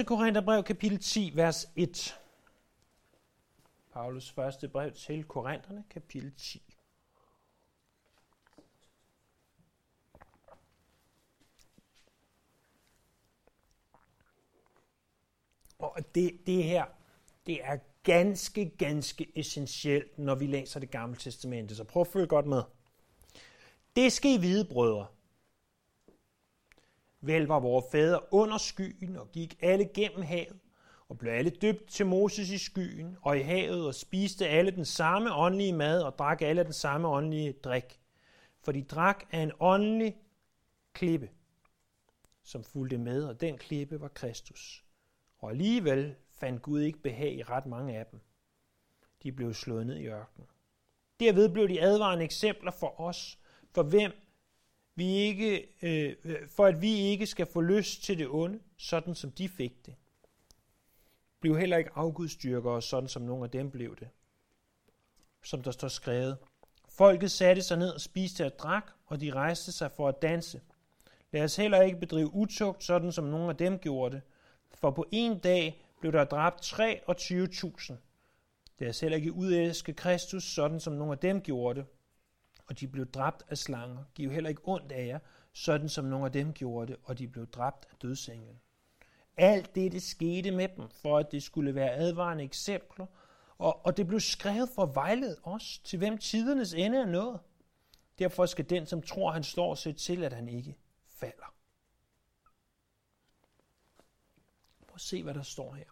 1. 0.00 0.06
Korintherbrev, 0.06 0.62
kapitel 0.62 0.98
10, 0.98 1.32
vers 1.34 1.66
1. 1.76 2.23
Paulus 3.94 4.30
første 4.30 4.68
brev 4.68 4.92
til 4.92 5.24
Korintherne, 5.24 5.84
kapitel 5.90 6.34
10. 6.34 6.74
Og 15.78 16.14
det, 16.14 16.46
det 16.46 16.64
her, 16.64 16.84
det 17.46 17.64
er 17.64 17.78
ganske, 18.02 18.68
ganske 18.68 19.38
essentielt, 19.38 20.18
når 20.18 20.34
vi 20.34 20.46
læser 20.46 20.80
det 20.80 20.90
gamle 20.90 21.16
testamente. 21.16 21.76
Så 21.76 21.84
prøv 21.84 22.00
at 22.00 22.06
følge 22.06 22.26
godt 22.26 22.46
med. 22.46 22.62
Det 23.96 24.12
skal 24.12 24.30
I 24.30 24.40
vide, 24.40 24.68
brødre. 24.68 25.06
Vel 27.20 27.46
var 27.46 27.60
vores 27.60 27.84
fædre 27.92 28.32
under 28.32 28.58
skyen 28.58 29.16
og 29.16 29.32
gik 29.32 29.58
alle 29.60 29.90
gennem 29.94 30.22
havet 30.22 30.63
og 31.14 31.18
blev 31.18 31.32
alle 31.32 31.50
døbt 31.50 31.88
til 31.88 32.06
Moses 32.06 32.50
i 32.50 32.58
skyen 32.58 33.16
og 33.22 33.38
i 33.38 33.40
havet 33.40 33.86
og 33.86 33.94
spiste 33.94 34.48
alle 34.48 34.70
den 34.70 34.84
samme 34.84 35.34
åndelige 35.34 35.72
mad 35.72 36.02
og 36.02 36.18
drak 36.18 36.42
alle 36.42 36.64
den 36.64 36.72
samme 36.72 37.08
åndelige 37.08 37.52
drik. 37.52 38.00
For 38.60 38.72
de 38.72 38.82
drak 38.82 39.24
af 39.32 39.40
en 39.40 39.52
åndelig 39.60 40.16
klippe, 40.92 41.30
som 42.42 42.64
fulgte 42.64 42.98
med, 42.98 43.24
og 43.24 43.40
den 43.40 43.58
klippe 43.58 44.00
var 44.00 44.08
Kristus. 44.08 44.84
Og 45.38 45.50
alligevel 45.50 46.14
fandt 46.30 46.62
Gud 46.62 46.80
ikke 46.80 46.98
behag 46.98 47.34
i 47.34 47.42
ret 47.42 47.66
mange 47.66 47.98
af 47.98 48.06
dem. 48.06 48.20
De 49.22 49.32
blev 49.32 49.54
slået 49.54 49.86
ned 49.86 49.96
i 49.96 50.06
ørkenen. 50.06 50.48
Derved 51.20 51.48
blev 51.48 51.68
de 51.68 51.82
advarende 51.82 52.24
eksempler 52.24 52.70
for 52.70 53.00
os, 53.00 53.38
for 53.70 53.82
hvem 53.82 54.12
vi 54.94 55.04
ikke, 55.04 55.68
øh, 55.82 56.16
øh 56.24 56.48
for 56.48 56.66
at 56.66 56.82
vi 56.82 56.98
ikke 56.98 57.26
skal 57.26 57.46
få 57.46 57.60
lyst 57.60 58.02
til 58.02 58.18
det 58.18 58.28
onde, 58.28 58.60
sådan 58.76 59.14
som 59.14 59.30
de 59.30 59.48
fik 59.48 59.86
det. 59.86 59.94
Bliv 61.44 61.58
heller 61.58 61.76
ikke 61.76 61.90
afgudstyrkere, 61.94 62.82
sådan 62.82 63.08
som 63.08 63.22
nogle 63.22 63.44
af 63.44 63.50
dem 63.50 63.70
blev 63.70 63.96
det. 63.96 64.08
Som 65.42 65.62
der 65.62 65.70
står 65.70 65.88
skrevet. 65.88 66.36
Folket 66.88 67.30
satte 67.30 67.62
sig 67.62 67.78
ned 67.78 67.88
og 67.88 68.00
spiste 68.00 68.46
og 68.46 68.58
drak, 68.58 68.90
og 69.06 69.20
de 69.20 69.32
rejste 69.32 69.72
sig 69.72 69.90
for 69.92 70.08
at 70.08 70.22
danse. 70.22 70.60
Lad 71.32 71.44
os 71.44 71.56
heller 71.56 71.82
ikke 71.82 72.00
bedrive 72.00 72.34
utugt, 72.34 72.84
sådan 72.84 73.12
som 73.12 73.24
nogle 73.24 73.50
af 73.50 73.56
dem 73.56 73.78
gjorde 73.78 74.16
det. 74.16 74.22
For 74.74 74.90
på 74.90 75.06
en 75.12 75.38
dag 75.38 75.84
blev 76.00 76.12
der 76.12 76.24
dræbt 76.24 76.60
23.000. 76.60 77.94
Lad 78.78 78.88
os 78.88 79.00
heller 79.00 79.16
ikke 79.16 79.32
udæske 79.32 79.92
Kristus, 79.92 80.44
sådan 80.44 80.80
som 80.80 80.92
nogle 80.92 81.12
af 81.12 81.18
dem 81.18 81.40
gjorde 81.40 81.80
det. 81.80 81.86
Og 82.66 82.80
de 82.80 82.88
blev 82.88 83.06
dræbt 83.06 83.42
af 83.48 83.58
slanger. 83.58 84.04
Giv 84.14 84.30
heller 84.30 84.50
ikke 84.50 84.62
ondt 84.64 84.92
af 84.92 85.06
jer, 85.06 85.18
sådan 85.52 85.88
som 85.88 86.04
nogle 86.04 86.26
af 86.26 86.32
dem 86.32 86.52
gjorde 86.52 86.92
det, 86.92 87.00
og 87.02 87.18
de 87.18 87.28
blev 87.28 87.46
dræbt 87.46 87.86
af 87.90 87.96
dødsenglen. 88.02 88.60
Alt 89.36 89.74
det, 89.74 89.92
det 89.92 90.02
skete 90.02 90.50
med 90.50 90.68
dem, 90.68 90.88
for 90.88 91.18
at 91.18 91.32
det 91.32 91.42
skulle 91.42 91.74
være 91.74 91.90
advarende 91.90 92.44
eksempler, 92.44 93.06
og, 93.58 93.86
og 93.86 93.96
det 93.96 94.06
blev 94.06 94.20
skrevet 94.20 94.68
for 94.74 94.82
at 94.82 94.94
vejlede 94.94 95.36
os, 95.42 95.78
til 95.84 95.98
hvem 95.98 96.18
tidernes 96.18 96.74
ende 96.74 96.98
er 96.98 97.06
nået. 97.06 97.40
Derfor 98.18 98.46
skal 98.46 98.70
den, 98.70 98.86
som 98.86 99.02
tror, 99.02 99.30
han 99.30 99.44
står, 99.44 99.74
se 99.74 99.92
til, 99.92 100.24
at 100.24 100.32
han 100.32 100.48
ikke 100.48 100.76
falder. 101.06 101.54
Prøv 104.86 104.94
at 104.94 105.00
se, 105.00 105.22
hvad 105.22 105.34
der 105.34 105.42
står 105.42 105.74
her. 105.74 105.84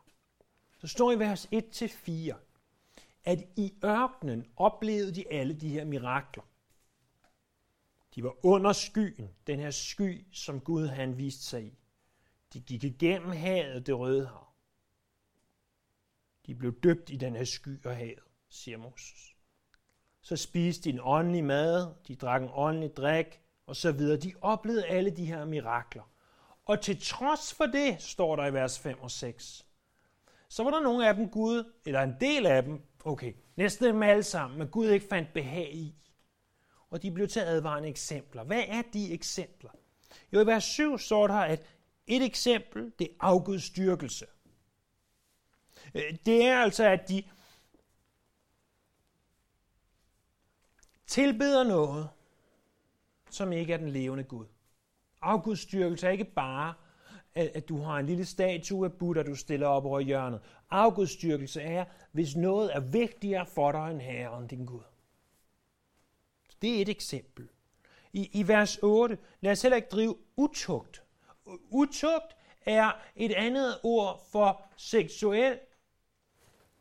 Der 0.80 0.86
står 0.86 1.12
i 1.12 1.18
vers 1.18 1.46
1-4, 1.46 2.34
at 3.24 3.38
i 3.56 3.74
ørkenen 3.84 4.46
oplevede 4.56 5.14
de 5.14 5.32
alle 5.32 5.54
de 5.54 5.68
her 5.68 5.84
mirakler. 5.84 6.44
De 8.14 8.22
var 8.22 8.46
under 8.46 8.72
skyen, 8.72 9.30
den 9.46 9.60
her 9.60 9.70
sky, 9.70 10.26
som 10.32 10.60
Gud 10.60 10.86
han 10.86 11.18
viste 11.18 11.42
sig 11.42 11.64
i. 11.64 11.78
De 12.52 12.60
gik 12.60 12.84
igennem 12.84 13.30
havet, 13.30 13.86
det 13.86 13.98
røde 13.98 14.26
hav. 14.26 14.46
De 16.46 16.54
blev 16.54 16.80
døbt 16.80 17.10
i 17.10 17.16
den 17.16 17.36
her 17.36 17.44
sky 17.44 17.84
og 17.84 17.96
havet, 17.96 18.24
siger 18.48 18.78
Moses. 18.78 19.34
Så 20.22 20.36
spiste 20.36 20.84
de 20.84 20.94
en 20.94 21.00
åndelig 21.02 21.44
mad, 21.44 21.94
de 22.08 22.16
drak 22.16 22.42
en 22.42 22.50
åndelig 22.52 22.96
drik, 22.96 23.40
og 23.66 23.76
så 23.76 23.92
videre. 23.92 24.16
De 24.16 24.32
oplevede 24.40 24.86
alle 24.86 25.10
de 25.10 25.24
her 25.24 25.44
mirakler. 25.44 26.12
Og 26.64 26.80
til 26.80 27.00
trods 27.00 27.54
for 27.54 27.66
det, 27.66 28.02
står 28.02 28.36
der 28.36 28.46
i 28.46 28.52
vers 28.52 28.78
5 28.78 29.00
og 29.00 29.10
6, 29.10 29.66
så 30.48 30.64
var 30.64 30.70
der 30.70 30.80
nogle 30.80 31.08
af 31.08 31.14
dem 31.14 31.28
Gud, 31.28 31.72
eller 31.84 32.00
en 32.00 32.14
del 32.20 32.46
af 32.46 32.62
dem, 32.62 32.82
okay, 33.04 33.34
næsten 33.56 33.86
dem 33.86 34.02
alle 34.02 34.22
sammen, 34.22 34.58
men 34.58 34.68
Gud 34.68 34.88
ikke 34.88 35.06
fandt 35.06 35.32
behag 35.32 35.74
i. 35.74 35.94
Og 36.90 37.02
de 37.02 37.10
blev 37.10 37.28
til 37.28 37.40
advarende 37.40 37.88
eksempler. 37.88 38.44
Hvad 38.44 38.62
er 38.68 38.82
de 38.92 39.12
eksempler? 39.12 39.70
Jo, 40.32 40.40
i 40.40 40.46
vers 40.46 40.64
7 40.64 40.98
står 40.98 41.26
der, 41.26 41.34
at 41.34 41.62
et 42.16 42.22
eksempel, 42.22 42.92
det 42.98 43.08
er 43.10 43.14
afgudstyrkelse. 43.20 44.26
Øh, 45.94 46.16
det 46.26 46.44
er 46.44 46.58
altså, 46.58 46.84
at 46.84 47.08
de 47.08 47.22
tilbeder 51.06 51.64
noget, 51.64 52.08
som 53.30 53.52
ikke 53.52 53.72
er 53.72 53.76
den 53.76 53.88
levende 53.88 54.24
Gud. 54.24 54.46
Afgudstyrkelse 55.22 56.06
er 56.06 56.10
ikke 56.10 56.24
bare, 56.24 56.74
at 57.34 57.68
du 57.68 57.82
har 57.82 57.98
en 57.98 58.06
lille 58.06 58.24
statue 58.24 58.84
af 58.84 58.92
Buddha, 58.92 59.22
du 59.22 59.34
stiller 59.34 59.66
op 59.66 59.84
over 59.84 60.00
hjørnet. 60.00 60.40
Afgudstyrkelse 60.70 61.60
er, 61.60 61.84
hvis 62.12 62.36
noget 62.36 62.76
er 62.76 62.80
vigtigere 62.80 63.46
for 63.46 63.72
dig 63.72 63.90
end 63.90 64.00
Herren, 64.00 64.46
din 64.46 64.66
Gud. 64.66 64.82
Det 66.62 66.76
er 66.76 66.82
et 66.82 66.88
eksempel. 66.88 67.48
I, 68.12 68.30
I 68.32 68.48
vers 68.48 68.78
8, 68.82 69.18
lad 69.40 69.52
os 69.52 69.62
heller 69.62 69.76
ikke 69.76 69.88
drive 69.88 70.16
utugt. 70.36 71.01
Utugt 71.70 72.36
er 72.60 72.92
et 73.16 73.32
andet 73.32 73.80
ord 73.82 74.26
for 74.30 74.62
seksuel 74.76 75.60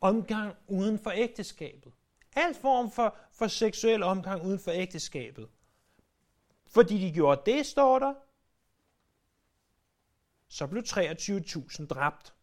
omgang 0.00 0.56
uden 0.68 0.98
for 0.98 1.10
ægteskabet. 1.10 1.92
Al 2.36 2.54
form 2.54 2.90
for, 2.90 3.16
for 3.32 3.46
seksuel 3.46 4.02
omgang 4.02 4.44
uden 4.46 4.58
for 4.58 4.70
ægteskabet. 4.70 5.48
Fordi 6.66 6.98
de 6.98 7.12
gjorde 7.12 7.42
det, 7.46 7.66
står 7.66 7.98
der, 7.98 8.14
så 10.48 10.66
blev 10.66 10.82
23.000 10.82 11.86
dræbt. 11.86 12.34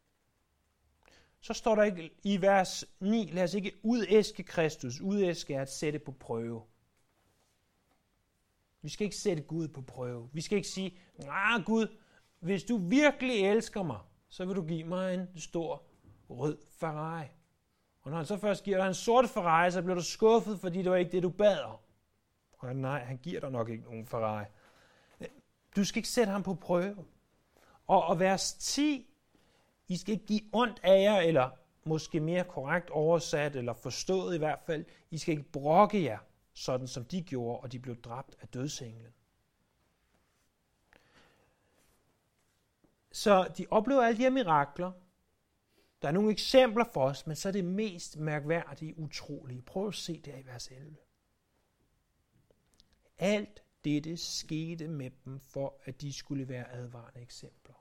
Så 1.41 1.53
står 1.53 1.75
der 1.75 1.83
ikke 1.83 2.11
i 2.23 2.41
vers 2.41 2.85
9, 2.99 3.29
lad 3.33 3.43
os 3.43 3.53
ikke 3.53 3.79
udæske 3.83 4.43
Kristus. 4.43 5.01
Udæske 5.01 5.53
er 5.53 5.61
at 5.61 5.71
sætte 5.71 5.99
på 5.99 6.11
prøve. 6.11 6.63
Vi 8.81 8.89
skal 8.89 9.05
ikke 9.05 9.17
sætte 9.17 9.43
Gud 9.43 9.67
på 9.67 9.81
prøve. 9.81 10.29
Vi 10.33 10.41
skal 10.41 10.55
ikke 10.55 10.69
sige, 10.69 10.97
nej 11.17 11.61
Gud, 11.65 11.87
hvis 12.39 12.63
du 12.63 12.77
virkelig 12.77 13.45
elsker 13.45 13.83
mig, 13.83 13.99
så 14.29 14.45
vil 14.45 14.55
du 14.55 14.63
give 14.63 14.83
mig 14.83 15.13
en 15.13 15.27
stor 15.35 15.83
rød 16.29 16.57
Ferrari. 16.79 17.25
Og 18.01 18.11
når 18.11 18.17
han 18.17 18.25
så 18.25 18.37
først 18.37 18.63
giver 18.63 18.77
dig 18.77 18.87
en 18.87 18.93
sort 18.93 19.29
Ferrari, 19.29 19.71
så 19.71 19.81
bliver 19.81 19.95
du 19.95 20.03
skuffet, 20.03 20.59
fordi 20.59 20.81
det 20.81 20.91
var 20.91 20.97
ikke 20.97 21.11
det, 21.11 21.23
du 21.23 21.29
bad 21.29 21.59
om. 21.59 21.77
Og 22.57 22.75
nej, 22.75 23.03
han 23.03 23.17
giver 23.17 23.39
dig 23.39 23.51
nok 23.51 23.69
ikke 23.69 23.83
nogen 23.83 24.05
Ferrari. 24.05 24.45
Du 25.75 25.83
skal 25.83 25.99
ikke 25.99 26.09
sætte 26.09 26.31
ham 26.31 26.43
på 26.43 26.53
prøve. 26.55 27.05
Og, 27.87 28.03
og 28.03 28.19
vers 28.19 28.53
10, 28.53 29.07
I 29.87 29.97
skal 29.97 30.13
ikke 30.13 30.25
give 30.25 30.41
ondt 30.53 30.79
af 30.83 31.01
jer, 31.01 31.17
eller 31.17 31.49
måske 31.83 32.19
mere 32.19 32.43
korrekt 32.43 32.89
oversat, 32.89 33.55
eller 33.55 33.73
forstået 33.73 34.35
i 34.35 34.37
hvert 34.37 34.59
fald, 34.65 34.85
I 35.11 35.17
skal 35.17 35.31
ikke 35.31 35.51
brokke 35.51 36.03
jer, 36.03 36.17
sådan 36.53 36.87
som 36.87 37.05
de 37.05 37.21
gjorde, 37.21 37.59
og 37.59 37.71
de 37.71 37.79
blev 37.79 38.01
dræbt 38.01 38.35
af 38.41 38.47
dødsenglen. 38.47 39.13
Så 43.19 43.51
de 43.57 43.65
oplever 43.71 44.01
alle 44.01 44.17
de 44.17 44.23
her 44.23 44.29
mirakler. 44.29 44.91
Der 46.01 46.07
er 46.07 46.11
nogle 46.11 46.31
eksempler 46.31 46.85
for 46.93 47.03
os, 47.05 47.27
men 47.27 47.35
så 47.35 47.47
er 47.47 47.51
det 47.51 47.65
mest 47.65 48.17
mærkværdige, 48.17 48.99
utrolige. 48.99 49.61
Prøv 49.61 49.87
at 49.87 49.95
se 49.95 50.21
det 50.21 50.39
i 50.39 50.45
vers 50.45 50.67
11. 50.67 50.97
Alt 53.17 53.63
dette 53.83 54.17
skete 54.17 54.87
med 54.87 55.11
dem, 55.25 55.39
for 55.39 55.81
at 55.85 56.01
de 56.01 56.13
skulle 56.13 56.47
være 56.47 56.71
advarende 56.71 57.21
eksempler. 57.21 57.75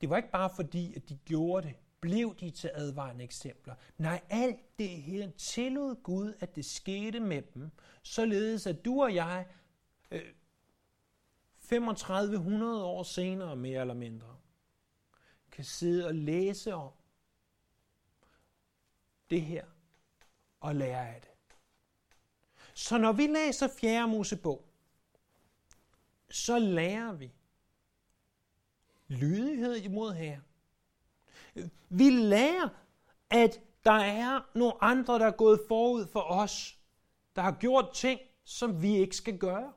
Det 0.00 0.10
var 0.10 0.16
ikke 0.16 0.30
bare 0.30 0.50
fordi, 0.56 0.94
at 0.94 1.08
de 1.08 1.16
gjorde 1.16 1.68
det, 1.68 1.76
blev 2.00 2.36
de 2.40 2.50
til 2.50 2.70
advarende 2.74 3.24
eksempler. 3.24 3.74
Nej, 3.98 4.20
alt 4.30 4.78
det 4.78 4.88
her 4.88 5.30
tillod 5.30 6.02
Gud, 6.02 6.34
at 6.40 6.56
det 6.56 6.64
skete 6.64 7.20
med 7.20 7.42
dem, 7.42 7.70
således 8.02 8.66
at 8.66 8.84
du 8.84 9.02
og 9.02 9.14
jeg, 9.14 9.46
øh, 10.10 10.34
3500 11.60 12.84
år 12.84 13.02
senere 13.02 13.56
mere 13.56 13.80
eller 13.80 13.94
mindre, 13.94 14.36
kan 15.52 15.64
sidde 15.64 16.06
og 16.06 16.14
læse 16.14 16.74
om 16.74 16.92
det 19.30 19.42
her 19.42 19.64
og 20.60 20.74
lære 20.74 21.08
af 21.14 21.20
det. 21.20 21.30
Så 22.74 22.98
når 22.98 23.12
vi 23.12 23.26
læser 23.26 23.68
4. 23.68 24.08
Mosebog, 24.08 24.64
så 26.30 26.58
lærer 26.58 27.12
vi 27.12 27.32
lydighed 29.08 29.76
imod 29.76 30.12
her. 30.12 30.40
Vi 31.88 32.10
lærer, 32.10 32.68
at 33.30 33.60
der 33.84 33.92
er 33.92 34.40
nogle 34.54 34.84
andre, 34.84 35.18
der 35.18 35.26
er 35.26 35.36
gået 35.36 35.60
forud 35.68 36.06
for 36.06 36.20
os, 36.20 36.78
der 37.36 37.42
har 37.42 37.52
gjort 37.60 37.94
ting, 37.94 38.20
som 38.44 38.82
vi 38.82 38.96
ikke 38.96 39.16
skal 39.16 39.38
gøre. 39.38 39.72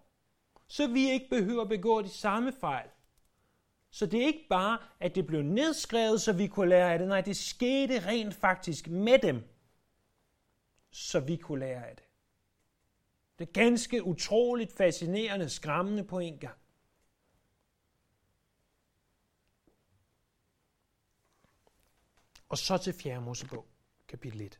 Så 0.72 0.88
vi 0.88 1.12
ikke 1.12 1.30
behøver 1.30 1.62
at 1.62 1.70
begå 1.70 2.02
de 2.02 2.10
samme 2.10 2.52
fejl. 2.52 2.90
Så 3.90 4.06
det 4.06 4.22
er 4.22 4.26
ikke 4.26 4.46
bare, 4.50 4.80
at 5.00 5.16
det 5.16 5.28
blev 5.28 5.42
nedskrevet, 5.42 6.22
så 6.22 6.34
vi 6.34 6.48
kunne 6.48 6.70
lære 6.70 6.94
af 6.94 7.00
det. 7.00 7.08
Nej, 7.08 7.22
det 7.22 7.38
skete 7.38 8.06
rent 8.06 8.36
faktisk 8.36 8.88
med 8.88 9.20
dem, 9.20 9.44
så 10.92 11.20
vi 11.20 11.38
kunne 11.38 11.60
lære 11.60 11.88
af 11.88 11.96
det. 11.96 12.06
Det 13.40 13.48
er 13.48 13.52
ganske 13.52 14.04
utroligt 14.04 14.74
fascinerende, 14.74 15.50
skræmmende 15.50 16.04
på 16.04 16.20
en 16.20 16.38
gang. 16.38 16.58
Og 22.50 22.58
så 22.58 22.78
til 22.78 22.94
4. 22.94 23.22
Mosebog, 23.22 23.66
kapitel 24.08 24.42
1. 24.42 24.60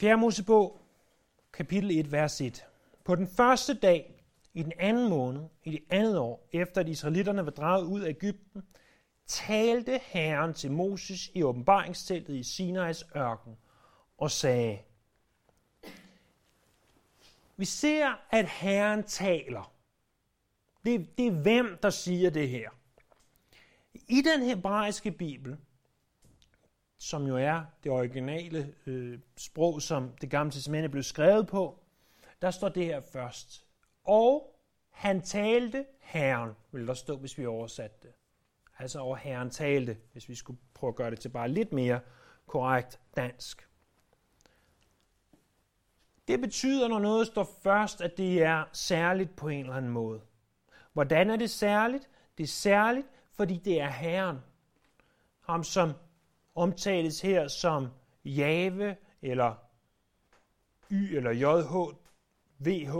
4. 0.00 0.16
Mosebog, 0.16 0.85
kapitel 1.56 1.90
1, 1.90 2.12
vers 2.12 2.40
1. 2.40 2.66
På 3.04 3.14
den 3.14 3.28
første 3.28 3.74
dag 3.74 4.24
i 4.54 4.62
den 4.62 4.72
anden 4.78 5.08
måned, 5.08 5.42
i 5.64 5.70
det 5.70 5.84
andet 5.90 6.18
år, 6.18 6.48
efter 6.52 6.80
at 6.80 6.88
israelitterne 6.88 7.44
var 7.44 7.50
draget 7.50 7.84
ud 7.84 8.00
af 8.00 8.08
Ægypten, 8.08 8.62
talte 9.26 10.00
Herren 10.02 10.54
til 10.54 10.72
Moses 10.72 11.30
i 11.34 11.42
åbenbaringsteltet 11.42 12.34
i 12.34 12.42
Sinais 12.42 13.04
ørken 13.16 13.56
og 14.18 14.30
sagde, 14.30 14.78
vi 17.56 17.64
ser, 17.64 18.24
at 18.30 18.48
Herren 18.48 19.02
taler. 19.04 19.72
Det, 20.84 21.18
det 21.18 21.26
er 21.26 21.42
hvem, 21.42 21.78
der 21.82 21.90
siger 21.90 22.30
det 22.30 22.48
her. 22.48 22.70
I 23.94 24.22
den 24.22 24.42
hebraiske 24.42 25.10
bibel, 25.10 25.56
som 26.98 27.26
jo 27.26 27.36
er 27.36 27.62
det 27.84 27.92
originale 27.92 28.74
øh, 28.86 29.18
sprog, 29.36 29.82
som 29.82 30.10
det 30.20 30.30
gamle 30.30 30.52
testamente 30.52 30.88
blev 30.88 31.02
skrevet 31.02 31.46
på, 31.46 31.80
der 32.42 32.50
står 32.50 32.68
det 32.68 32.84
her 32.84 33.00
først. 33.00 33.64
Og 34.04 34.56
han 34.90 35.22
talte 35.22 35.86
Herren, 36.00 36.50
vil 36.72 36.86
der 36.86 36.94
stå, 36.94 37.16
hvis 37.16 37.38
vi 37.38 37.46
oversatte 37.46 37.96
det. 38.02 38.12
Altså 38.78 38.98
over 38.98 39.16
Herren 39.16 39.50
talte, 39.50 39.96
hvis 40.12 40.28
vi 40.28 40.34
skulle 40.34 40.58
prøve 40.74 40.88
at 40.88 40.96
gøre 40.96 41.10
det 41.10 41.20
til 41.20 41.28
bare 41.28 41.48
lidt 41.48 41.72
mere 41.72 42.00
korrekt 42.46 43.00
dansk. 43.16 43.68
Det 46.28 46.40
betyder, 46.40 46.88
når 46.88 46.98
noget 46.98 47.26
står 47.26 47.50
først, 47.62 48.00
at 48.00 48.16
det 48.16 48.42
er 48.42 48.64
særligt 48.72 49.36
på 49.36 49.48
en 49.48 49.60
eller 49.60 49.74
anden 49.74 49.92
måde. 49.92 50.20
Hvordan 50.92 51.30
er 51.30 51.36
det 51.36 51.50
særligt? 51.50 52.10
Det 52.38 52.44
er 52.44 52.48
særligt, 52.48 53.06
fordi 53.32 53.58
det 53.58 53.80
er 53.80 53.90
Herren. 53.90 54.38
Ham, 55.40 55.64
som 55.64 55.92
omtales 56.56 57.20
her 57.20 57.48
som 57.48 57.88
Jave, 58.24 58.96
eller 59.22 59.54
Y, 60.90 61.16
eller 61.16 61.30
JH, 61.30 61.96
VH, 62.58 62.94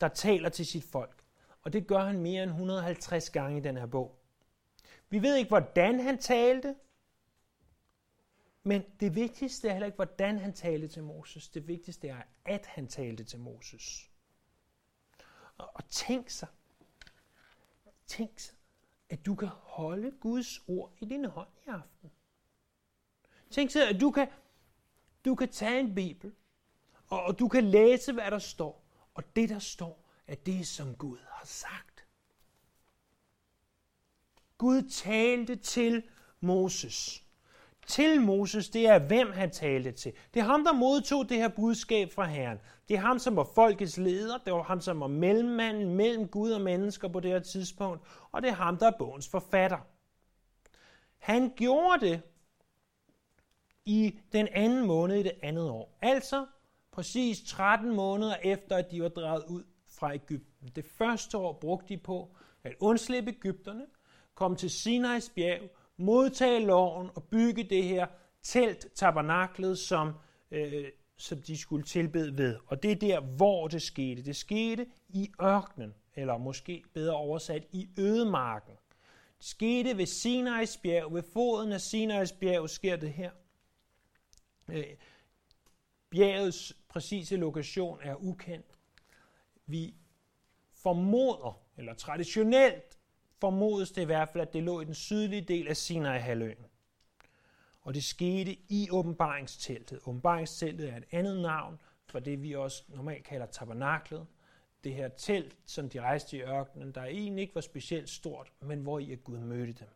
der 0.00 0.08
taler 0.08 0.48
til 0.48 0.66
sit 0.66 0.84
folk. 0.84 1.24
Og 1.62 1.72
det 1.72 1.86
gør 1.86 1.98
han 1.98 2.20
mere 2.20 2.42
end 2.42 2.50
150 2.50 3.30
gange 3.30 3.58
i 3.58 3.60
den 3.60 3.76
her 3.76 3.86
bog. 3.86 4.18
Vi 5.08 5.22
ved 5.22 5.36
ikke, 5.36 5.48
hvordan 5.48 6.00
han 6.00 6.18
talte, 6.18 6.74
men 8.62 8.82
det 9.00 9.14
vigtigste 9.14 9.68
er 9.68 9.72
heller 9.72 9.86
ikke, 9.86 9.96
hvordan 9.96 10.38
han 10.38 10.52
talte 10.52 10.88
til 10.88 11.02
Moses. 11.02 11.48
Det 11.48 11.68
vigtigste 11.68 12.08
er, 12.08 12.22
at 12.44 12.66
han 12.66 12.86
talte 12.86 13.24
til 13.24 13.38
Moses. 13.38 14.10
Og, 15.58 15.70
og 15.74 15.88
tænk 15.88 16.30
sig, 16.30 16.48
tænk 18.06 18.38
sig, 18.38 18.56
at 19.10 19.26
du 19.26 19.34
kan 19.34 19.48
holde 19.48 20.10
Guds 20.20 20.60
ord 20.68 20.92
i 21.00 21.04
din 21.04 21.24
hånd 21.24 21.48
i 21.66 21.68
aften. 21.68 22.10
Tænk 23.52 23.70
så, 23.70 23.88
at 23.88 24.00
du 24.00 24.10
kan, 24.10 24.28
du 25.24 25.34
kan 25.34 25.48
tage 25.48 25.80
en 25.80 25.94
bibel, 25.94 26.32
og, 27.08 27.22
og 27.22 27.38
du 27.38 27.48
kan 27.48 27.64
læse, 27.64 28.12
hvad 28.12 28.30
der 28.30 28.38
står. 28.38 28.84
Og 29.14 29.36
det, 29.36 29.48
der 29.48 29.58
står, 29.58 30.08
er 30.26 30.34
det, 30.34 30.66
som 30.66 30.94
Gud 30.94 31.18
har 31.28 31.46
sagt. 31.46 32.04
Gud 34.58 34.82
talte 34.90 35.56
til 35.56 36.02
Moses. 36.40 37.24
Til 37.86 38.20
Moses, 38.20 38.68
det 38.68 38.86
er 38.86 38.98
hvem 38.98 39.32
han 39.32 39.50
talte 39.50 39.92
til. 39.92 40.12
Det 40.34 40.40
er 40.40 40.44
ham, 40.44 40.64
der 40.64 40.72
modtog 40.72 41.28
det 41.28 41.36
her 41.36 41.48
budskab 41.48 42.12
fra 42.12 42.24
Herren. 42.24 42.58
Det 42.88 42.96
er 42.96 43.00
ham, 43.00 43.18
som 43.18 43.36
var 43.36 43.48
folkets 43.54 43.96
leder. 43.96 44.38
Det 44.38 44.52
var 44.52 44.62
ham, 44.62 44.80
som 44.80 45.00
var 45.00 45.06
mellemmanden 45.06 45.94
mellem 45.94 46.28
Gud 46.28 46.50
og 46.50 46.60
mennesker 46.60 47.08
på 47.08 47.20
det 47.20 47.30
her 47.30 47.38
tidspunkt. 47.38 48.06
Og 48.32 48.42
det 48.42 48.48
er 48.48 48.54
ham, 48.54 48.76
der 48.76 48.86
er 48.86 48.98
bogens 48.98 49.28
forfatter. 49.28 49.78
Han 51.18 51.52
gjorde 51.56 52.06
det 52.06 52.22
i 53.84 54.18
den 54.32 54.48
anden 54.52 54.86
måned 54.86 55.16
i 55.16 55.22
det 55.22 55.32
andet 55.42 55.70
år. 55.70 55.98
Altså 56.02 56.46
præcis 56.92 57.42
13 57.42 57.94
måneder 57.94 58.36
efter, 58.42 58.76
at 58.76 58.90
de 58.90 59.02
var 59.02 59.08
drejet 59.08 59.44
ud 59.48 59.62
fra 59.88 60.14
Ægypten. 60.14 60.68
Det 60.76 60.84
første 60.84 61.38
år 61.38 61.52
brugte 61.52 61.88
de 61.88 61.98
på 61.98 62.36
at 62.64 62.74
undslippe 62.80 63.30
Ægypterne, 63.30 63.86
komme 64.34 64.56
til 64.56 64.70
Sinais 64.70 65.32
bjerg, 65.34 65.60
modtage 65.96 66.66
loven 66.66 67.10
og 67.14 67.24
bygge 67.24 67.62
det 67.62 67.84
her 67.84 68.06
telt, 68.42 68.86
tabernaklet, 68.94 69.78
som, 69.78 70.12
øh, 70.50 70.84
som 71.16 71.42
de 71.42 71.56
skulle 71.58 71.84
tilbede 71.84 72.38
ved. 72.38 72.56
Og 72.66 72.82
det 72.82 72.90
er 72.90 72.96
der, 72.96 73.20
hvor 73.20 73.68
det 73.68 73.82
skete. 73.82 74.24
Det 74.24 74.36
skete 74.36 74.86
i 75.08 75.30
ørkenen, 75.42 75.94
eller 76.14 76.38
måske 76.38 76.82
bedre 76.94 77.14
oversat 77.14 77.66
i 77.72 77.88
ødemarken. 77.98 78.74
Det 79.38 79.46
skete 79.46 79.98
ved 79.98 80.06
Sinais 80.06 80.76
bjerg, 80.76 81.14
ved 81.14 81.22
foden 81.32 81.72
af 81.72 81.80
Sinais 81.80 82.32
bjerg 82.32 82.70
sker 82.70 82.96
det 82.96 83.12
her. 83.12 83.30
Øh, 84.68 84.84
bjergets 86.10 86.76
præcise 86.88 87.36
lokation 87.36 87.98
er 88.02 88.14
ukendt. 88.14 88.66
Vi 89.66 89.94
formoder, 90.72 91.62
eller 91.76 91.94
traditionelt 91.94 92.98
formodes 93.40 93.92
det 93.92 94.02
i 94.02 94.04
hvert 94.04 94.28
fald, 94.28 94.42
at 94.42 94.52
det 94.52 94.62
lå 94.62 94.80
i 94.80 94.84
den 94.84 94.94
sydlige 94.94 95.42
del 95.42 95.68
af 95.68 95.76
Sinai-halvøen. 95.76 96.66
Og 97.80 97.94
det 97.94 98.04
skete 98.04 98.56
i 98.68 98.88
åbenbaringsteltet. 98.90 100.00
Åbenbaringsteltet 100.06 100.88
er 100.88 100.96
et 100.96 101.04
andet 101.10 101.42
navn 101.42 101.80
for 102.06 102.18
det, 102.18 102.42
vi 102.42 102.54
også 102.54 102.84
normalt 102.88 103.24
kalder 103.24 103.46
tabernaklet. 103.46 104.26
Det 104.84 104.94
her 104.94 105.08
telt, 105.08 105.56
som 105.66 105.88
de 105.88 106.00
rejste 106.00 106.36
i 106.36 106.40
ørkenen, 106.40 106.92
der 106.92 107.04
egentlig 107.04 107.42
ikke 107.42 107.54
var 107.54 107.60
specielt 107.60 108.10
stort, 108.10 108.52
men 108.60 108.80
hvor 108.80 108.98
i 108.98 109.12
at 109.12 109.24
Gud 109.24 109.38
mødte 109.38 109.72
dem. 109.72 109.88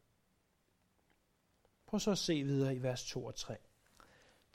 Prøv 1.87 2.01
så 2.01 2.11
at 2.11 2.19
se 2.19 2.43
videre 2.43 2.75
i 2.75 2.83
vers 2.83 3.05
2 3.05 3.25
og 3.25 3.35
3. 3.35 3.57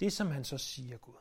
Det, 0.02 0.14
som 0.14 0.32
han 0.32 0.44
så 0.44 0.58
siger 0.58 0.98
Gud. 0.98 1.14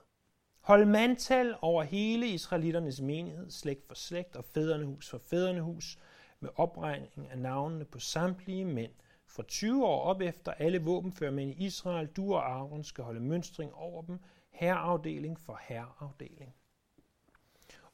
Hold 0.60 0.86
mandtal 0.86 1.56
over 1.60 1.82
hele 1.82 2.28
Israelitternes 2.28 3.00
menighed, 3.00 3.50
slægt 3.50 3.86
for 3.86 3.94
slægt 3.94 4.36
og 4.36 4.44
fædrenehus 4.44 5.08
for 5.08 5.18
fædrenehus, 5.18 5.98
med 6.40 6.50
opregning 6.56 7.30
af 7.30 7.38
navnene 7.38 7.84
på 7.84 7.98
samtlige 7.98 8.64
mænd. 8.64 8.92
For 9.26 9.42
20 9.42 9.86
år 9.86 10.02
op 10.02 10.20
efter 10.20 10.52
alle 10.52 10.82
våbenførmænd 10.82 11.50
i 11.50 11.64
Israel, 11.64 12.06
du 12.06 12.34
og 12.34 12.50
Aaron 12.52 12.84
skal 12.84 13.04
holde 13.04 13.20
mønstring 13.20 13.74
over 13.74 14.02
dem, 14.02 14.18
herreafdeling 14.50 15.40
for 15.40 15.60
herreafdeling. 15.62 16.54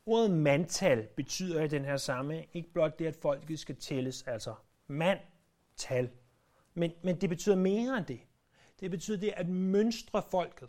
Ordet 0.06 0.30
mandtal 0.30 1.06
betyder 1.16 1.62
i 1.62 1.68
den 1.68 1.84
her 1.84 1.96
sammenhæng 1.96 2.48
ikke 2.52 2.72
blot 2.72 2.98
det, 2.98 3.06
at 3.06 3.16
folket 3.16 3.58
skal 3.58 3.76
tælles, 3.76 4.22
altså 4.22 4.54
mandtal, 4.86 6.10
men, 6.74 6.92
men 7.02 7.20
det 7.20 7.28
betyder 7.28 7.56
mere 7.56 7.98
end 7.98 8.06
det. 8.06 8.20
Det 8.80 8.90
betyder 8.90 9.18
det 9.18 9.32
at 9.36 9.48
mønstre 9.48 10.22
folket. 10.30 10.68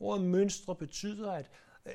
Ordet 0.00 0.24
mønstre 0.24 0.76
betyder, 0.76 1.32
at 1.32 1.50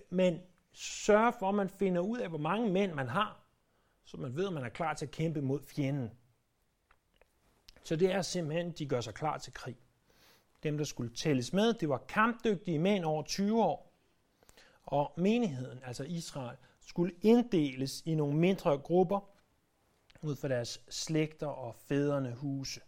man 0.10 0.41
sørger 0.74 1.32
for, 1.39 1.50
at 1.50 1.56
man 1.56 1.69
finder 1.69 2.02
ud 2.02 2.17
af, 2.17 2.30
hvor 2.30 2.38
mange 2.38 2.72
mænd 2.72 2.93
man 2.93 3.08
har, 3.08 3.43
så 4.04 4.17
man 4.17 4.36
ved, 4.36 4.48
at 4.48 4.54
man 4.54 4.63
er 4.63 4.69
klar 4.69 4.93
til 4.93 5.06
at 5.06 5.12
kæmpe 5.12 5.41
mod 5.41 5.60
fjenden. 5.62 6.12
Så 7.84 7.96
det 7.96 8.12
er 8.12 8.22
simpelthen, 8.22 8.72
de 8.72 8.88
gør 8.88 9.02
sig 9.02 9.13
klar 9.13 9.38
til 9.38 9.54
krig. 9.54 9.78
Dem, 10.63 10.78
der 10.78 10.86
skulle 10.86 11.15
tælles 11.15 11.54
med, 11.54 11.74
det 11.74 11.89
var 11.89 11.98
kampdygtige 11.98 12.80
mænd 12.80 13.06
over 13.06 13.24
20 13.24 13.63
år. 13.63 13.93
Og 14.84 15.13
menigheden, 15.17 15.80
altså 15.84 16.04
Israel, 16.04 16.58
skulle 16.80 17.15
inddeles 17.22 18.02
i 18.06 18.15
nogle 18.15 18.38
mindre 18.38 18.78
grupper 18.78 19.30
ud 20.22 20.36
fra 20.36 20.48
deres 20.48 20.84
slægter 20.89 21.48
og 21.48 21.76
fædrene 21.76 22.34
huse. 22.36 22.82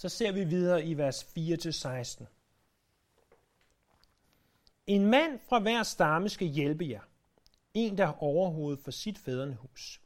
Så 0.00 0.08
ser 0.08 0.32
vi 0.32 0.44
videre 0.44 0.84
i 0.84 0.94
vers 0.94 1.22
4-16. 1.24 2.24
En 4.86 5.06
mand 5.06 5.38
fra 5.48 5.58
hver 5.58 5.82
stamme 5.82 6.28
skal 6.28 6.48
hjælpe 6.48 6.88
jer. 6.88 7.00
En, 7.74 7.98
der 7.98 8.06
er 8.06 8.22
overhovedet 8.22 8.84
for 8.84 8.90
sit 8.90 9.18
fædrenehus. 9.18 10.00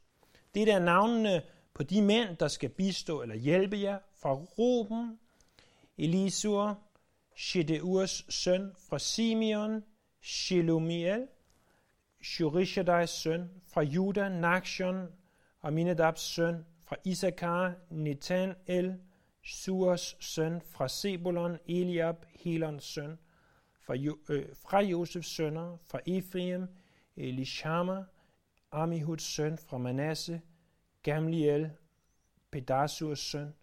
Det 0.55 0.71
er 0.71 0.79
navnene 0.79 1.41
på 1.73 1.83
de 1.83 2.01
mænd, 2.01 2.37
der 2.37 2.47
skal 2.47 2.69
bistå 2.69 3.21
eller 3.21 3.35
hjælpe 3.35 3.77
jer 3.77 3.99
fra 4.21 4.33
Ruben, 4.33 5.19
Elisur, 5.97 6.79
Shedeurs 7.35 8.25
søn 8.29 8.71
fra 8.89 8.99
Simeon, 8.99 9.83
Shelumiel, 10.21 11.27
Shurishadais 12.23 13.09
søn 13.09 13.49
fra 13.67 13.81
Juda, 13.81 14.29
Nakshon, 14.29 15.07
Aminadabs 15.61 16.21
søn 16.21 16.65
fra 16.83 16.95
Isakar, 17.03 17.73
Netan 17.89 18.55
El, 18.67 18.99
Suas 19.47 20.15
søn 20.19 20.61
fra 20.61 20.87
Sebulon, 20.87 21.57
Eliab, 21.67 22.25
Helons 22.33 22.83
søn 22.83 23.19
fra, 23.79 23.95
jo, 23.95 24.17
øh, 24.29 24.45
fra 24.55 24.81
Josefs 24.81 25.27
sønner, 25.27 25.77
fra 25.77 25.99
Ephraim, 26.05 26.67
Elishama, 27.15 28.03
Amihuds 28.71 29.23
søn 29.23 29.57
fra 29.57 29.77
Manasse, 29.77 30.41
Gamliel, 31.03 31.71
Pedasurs 32.51 33.19
søn 33.19 33.53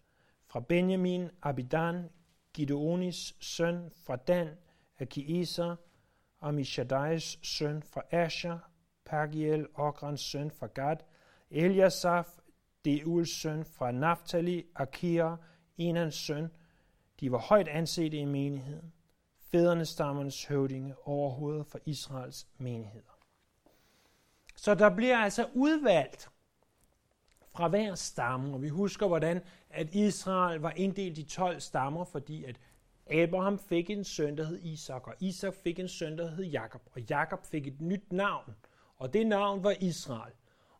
fra 0.45 0.59
Benjamin, 0.59 1.29
Abidan, 1.41 2.09
Gideonis 2.53 3.35
søn 3.39 3.91
fra 4.05 4.15
Dan, 4.15 4.49
Akieser, 4.99 5.75
Amishadais 6.41 7.39
søn 7.41 7.83
fra 7.83 8.01
Asher, 8.11 8.57
Pagiel, 9.05 9.67
Okrans 9.73 10.21
søn 10.21 10.51
fra 10.51 10.67
Gad, 10.67 10.97
Eliasaf, 11.51 12.27
Deuls 12.85 13.29
søn 13.29 13.65
fra 13.65 13.91
Naphtali, 13.91 14.65
Akira, 14.75 15.37
Enans 15.77 16.15
søn. 16.15 16.51
De 17.19 17.31
var 17.31 17.37
højt 17.37 17.67
anset 17.67 18.13
i 18.13 18.25
menigheden. 18.25 18.93
Fædrene 19.51 19.85
stammernes 19.85 20.45
høvdinge 20.45 20.95
overhovedet 21.07 21.67
for 21.67 21.79
Israels 21.85 22.47
menigheder. 22.57 23.13
Så 24.55 24.75
der 24.75 24.95
bliver 24.95 25.17
altså 25.17 25.47
udvalgt 25.53 26.29
fra 27.51 27.67
hver 27.67 27.95
stamme, 27.95 28.53
og 28.53 28.61
vi 28.61 28.69
husker, 28.69 29.07
hvordan 29.07 29.41
at 29.69 29.95
Israel 29.95 30.59
var 30.59 30.71
inddelt 30.75 31.17
i 31.17 31.23
12 31.23 31.59
stammer, 31.59 32.05
fordi 32.05 32.43
at 32.43 32.59
Abraham 33.11 33.59
fik 33.59 33.89
en 33.89 34.03
søn, 34.03 34.37
der 34.37 34.45
hed 34.45 34.59
Isak, 34.61 35.07
og 35.07 35.13
Isak 35.19 35.53
fik 35.63 35.79
en 35.79 35.87
søn, 35.87 36.17
der 36.17 36.29
hed 36.29 36.45
Jakob, 36.45 36.81
og 36.95 37.01
Jakob 37.01 37.45
fik 37.45 37.67
et 37.67 37.81
nyt 37.81 38.11
navn, 38.11 38.55
og 38.97 39.13
det 39.13 39.27
navn 39.27 39.63
var 39.63 39.75
Israel. 39.79 40.33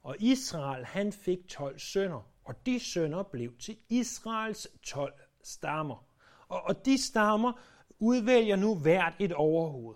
Og 0.03 0.15
Israel, 0.19 0.86
han 0.86 1.12
fik 1.12 1.47
12 1.47 1.79
sønner, 1.79 2.29
og 2.43 2.65
de 2.65 2.79
sønner 2.79 3.23
blev 3.23 3.58
til 3.58 3.77
Israels 3.89 4.67
12 4.84 5.13
stammer. 5.43 6.06
Og, 6.47 6.62
og 6.63 6.86
de 6.86 7.03
stammer 7.03 7.53
udvælger 7.99 8.56
nu 8.56 8.75
hvert 8.75 9.13
et 9.19 9.34
overhoved. 9.34 9.95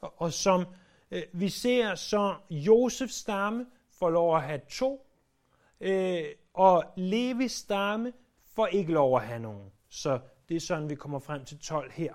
Og, 0.00 0.14
og 0.16 0.32
som 0.32 0.66
øh, 1.10 1.22
vi 1.32 1.48
ser, 1.48 1.94
så 1.94 2.36
Josefs 2.50 3.14
stamme 3.14 3.66
får 3.90 4.10
lov 4.10 4.36
at 4.36 4.42
have 4.42 4.60
to, 4.68 5.06
øh, 5.80 6.24
og 6.54 6.84
Levis 6.96 7.52
stamme 7.52 8.12
får 8.46 8.66
ikke 8.66 8.92
lov 8.92 9.16
at 9.16 9.26
have 9.26 9.40
nogen. 9.40 9.70
Så 9.88 10.20
det 10.48 10.56
er 10.56 10.60
sådan, 10.60 10.90
vi 10.90 10.94
kommer 10.94 11.18
frem 11.18 11.44
til 11.44 11.58
12 11.58 11.92
her. 11.92 12.14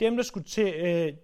Dem, 0.00 0.16
der 0.16 0.22
skulle 0.22 0.44
til, 0.44 0.74
øh, 0.74 1.16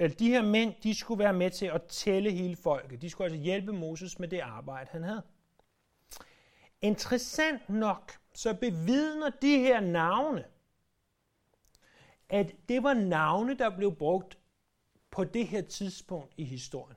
altså 0.00 0.18
de 0.18 0.28
her 0.28 0.42
mænd, 0.42 0.74
de 0.82 0.94
skulle 0.94 1.18
være 1.18 1.32
med 1.32 1.50
til 1.50 1.66
at 1.66 1.82
tælle 1.82 2.30
hele 2.30 2.56
folket. 2.56 3.02
De 3.02 3.10
skulle 3.10 3.24
altså 3.30 3.42
hjælpe 3.42 3.72
Moses 3.72 4.18
med 4.18 4.28
det 4.28 4.40
arbejde, 4.40 4.90
han 4.92 5.02
havde. 5.02 5.22
Interessant 6.82 7.68
nok, 7.68 8.12
så 8.34 8.54
bevidner 8.54 9.30
de 9.42 9.58
her 9.58 9.80
navne, 9.80 10.44
at 12.28 12.52
det 12.68 12.82
var 12.82 12.94
navne, 12.94 13.54
der 13.54 13.76
blev 13.76 13.94
brugt 13.96 14.38
på 15.10 15.24
det 15.24 15.46
her 15.46 15.62
tidspunkt 15.62 16.34
i 16.36 16.44
historien. 16.44 16.96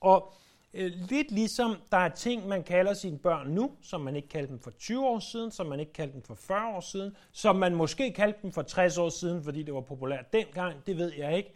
Og 0.00 0.32
øh, 0.74 0.92
lidt 0.92 1.30
ligesom 1.30 1.76
der 1.90 1.96
er 1.96 2.08
ting, 2.08 2.48
man 2.48 2.64
kalder 2.64 2.94
sine 2.94 3.18
børn 3.18 3.50
nu, 3.50 3.76
som 3.82 4.00
man 4.00 4.16
ikke 4.16 4.28
kaldte 4.28 4.52
dem 4.52 4.60
for 4.60 4.70
20 4.70 5.06
år 5.06 5.18
siden, 5.18 5.50
som 5.50 5.66
man 5.66 5.80
ikke 5.80 5.92
kaldte 5.92 6.14
dem 6.14 6.22
for 6.22 6.34
40 6.34 6.76
år 6.76 6.80
siden, 6.80 7.16
som 7.32 7.56
man 7.56 7.74
måske 7.74 8.12
kaldte 8.12 8.38
dem 8.42 8.52
for 8.52 8.62
60 8.62 8.98
år 8.98 9.08
siden, 9.08 9.44
fordi 9.44 9.62
det 9.62 9.74
var 9.74 9.80
populært 9.80 10.32
dengang, 10.32 10.86
det 10.86 10.96
ved 10.96 11.12
jeg 11.12 11.36
ikke. 11.36 11.54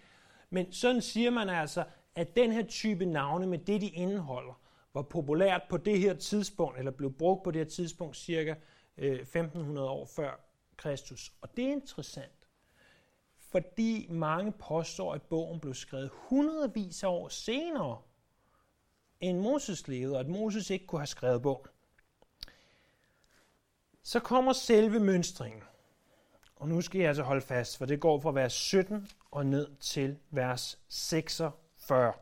Men 0.50 0.72
sådan 0.72 1.02
siger 1.02 1.30
man 1.30 1.48
altså, 1.48 1.84
at 2.14 2.36
den 2.36 2.52
her 2.52 2.66
type 2.66 3.04
navne 3.04 3.46
med 3.46 3.58
det, 3.58 3.80
de 3.80 3.88
indeholder, 3.88 4.61
var 4.94 5.02
populært 5.02 5.62
på 5.68 5.76
det 5.76 5.98
her 5.98 6.14
tidspunkt, 6.14 6.78
eller 6.78 6.90
blev 6.90 7.12
brugt 7.12 7.44
på 7.44 7.50
det 7.50 7.60
her 7.60 7.70
tidspunkt 7.70 8.16
cirka 8.16 8.54
øh, 8.96 9.20
1500 9.20 9.88
år 9.88 10.06
før 10.06 10.40
Kristus. 10.76 11.32
Og 11.40 11.56
det 11.56 11.64
er 11.64 11.72
interessant, 11.72 12.48
fordi 13.38 14.06
mange 14.10 14.52
påstår, 14.52 15.14
at 15.14 15.22
bogen 15.22 15.60
blev 15.60 15.74
skrevet 15.74 16.10
hundredvis 16.12 17.02
af 17.02 17.08
år 17.08 17.28
senere, 17.28 18.02
end 19.20 19.38
Moses 19.38 19.88
levede, 19.88 20.14
og 20.14 20.20
at 20.20 20.28
Moses 20.28 20.70
ikke 20.70 20.86
kunne 20.86 21.00
have 21.00 21.06
skrevet 21.06 21.42
bogen. 21.42 21.66
Så 24.02 24.20
kommer 24.20 24.52
selve 24.52 25.00
mønstringen. 25.00 25.62
Og 26.56 26.68
nu 26.68 26.80
skal 26.80 26.98
jeg 26.98 27.08
altså 27.08 27.22
holde 27.22 27.40
fast, 27.40 27.78
for 27.78 27.86
det 27.86 28.00
går 28.00 28.20
fra 28.20 28.32
vers 28.32 28.52
17 28.52 29.08
og 29.30 29.46
ned 29.46 29.76
til 29.80 30.18
vers 30.30 30.78
46. 30.88 32.12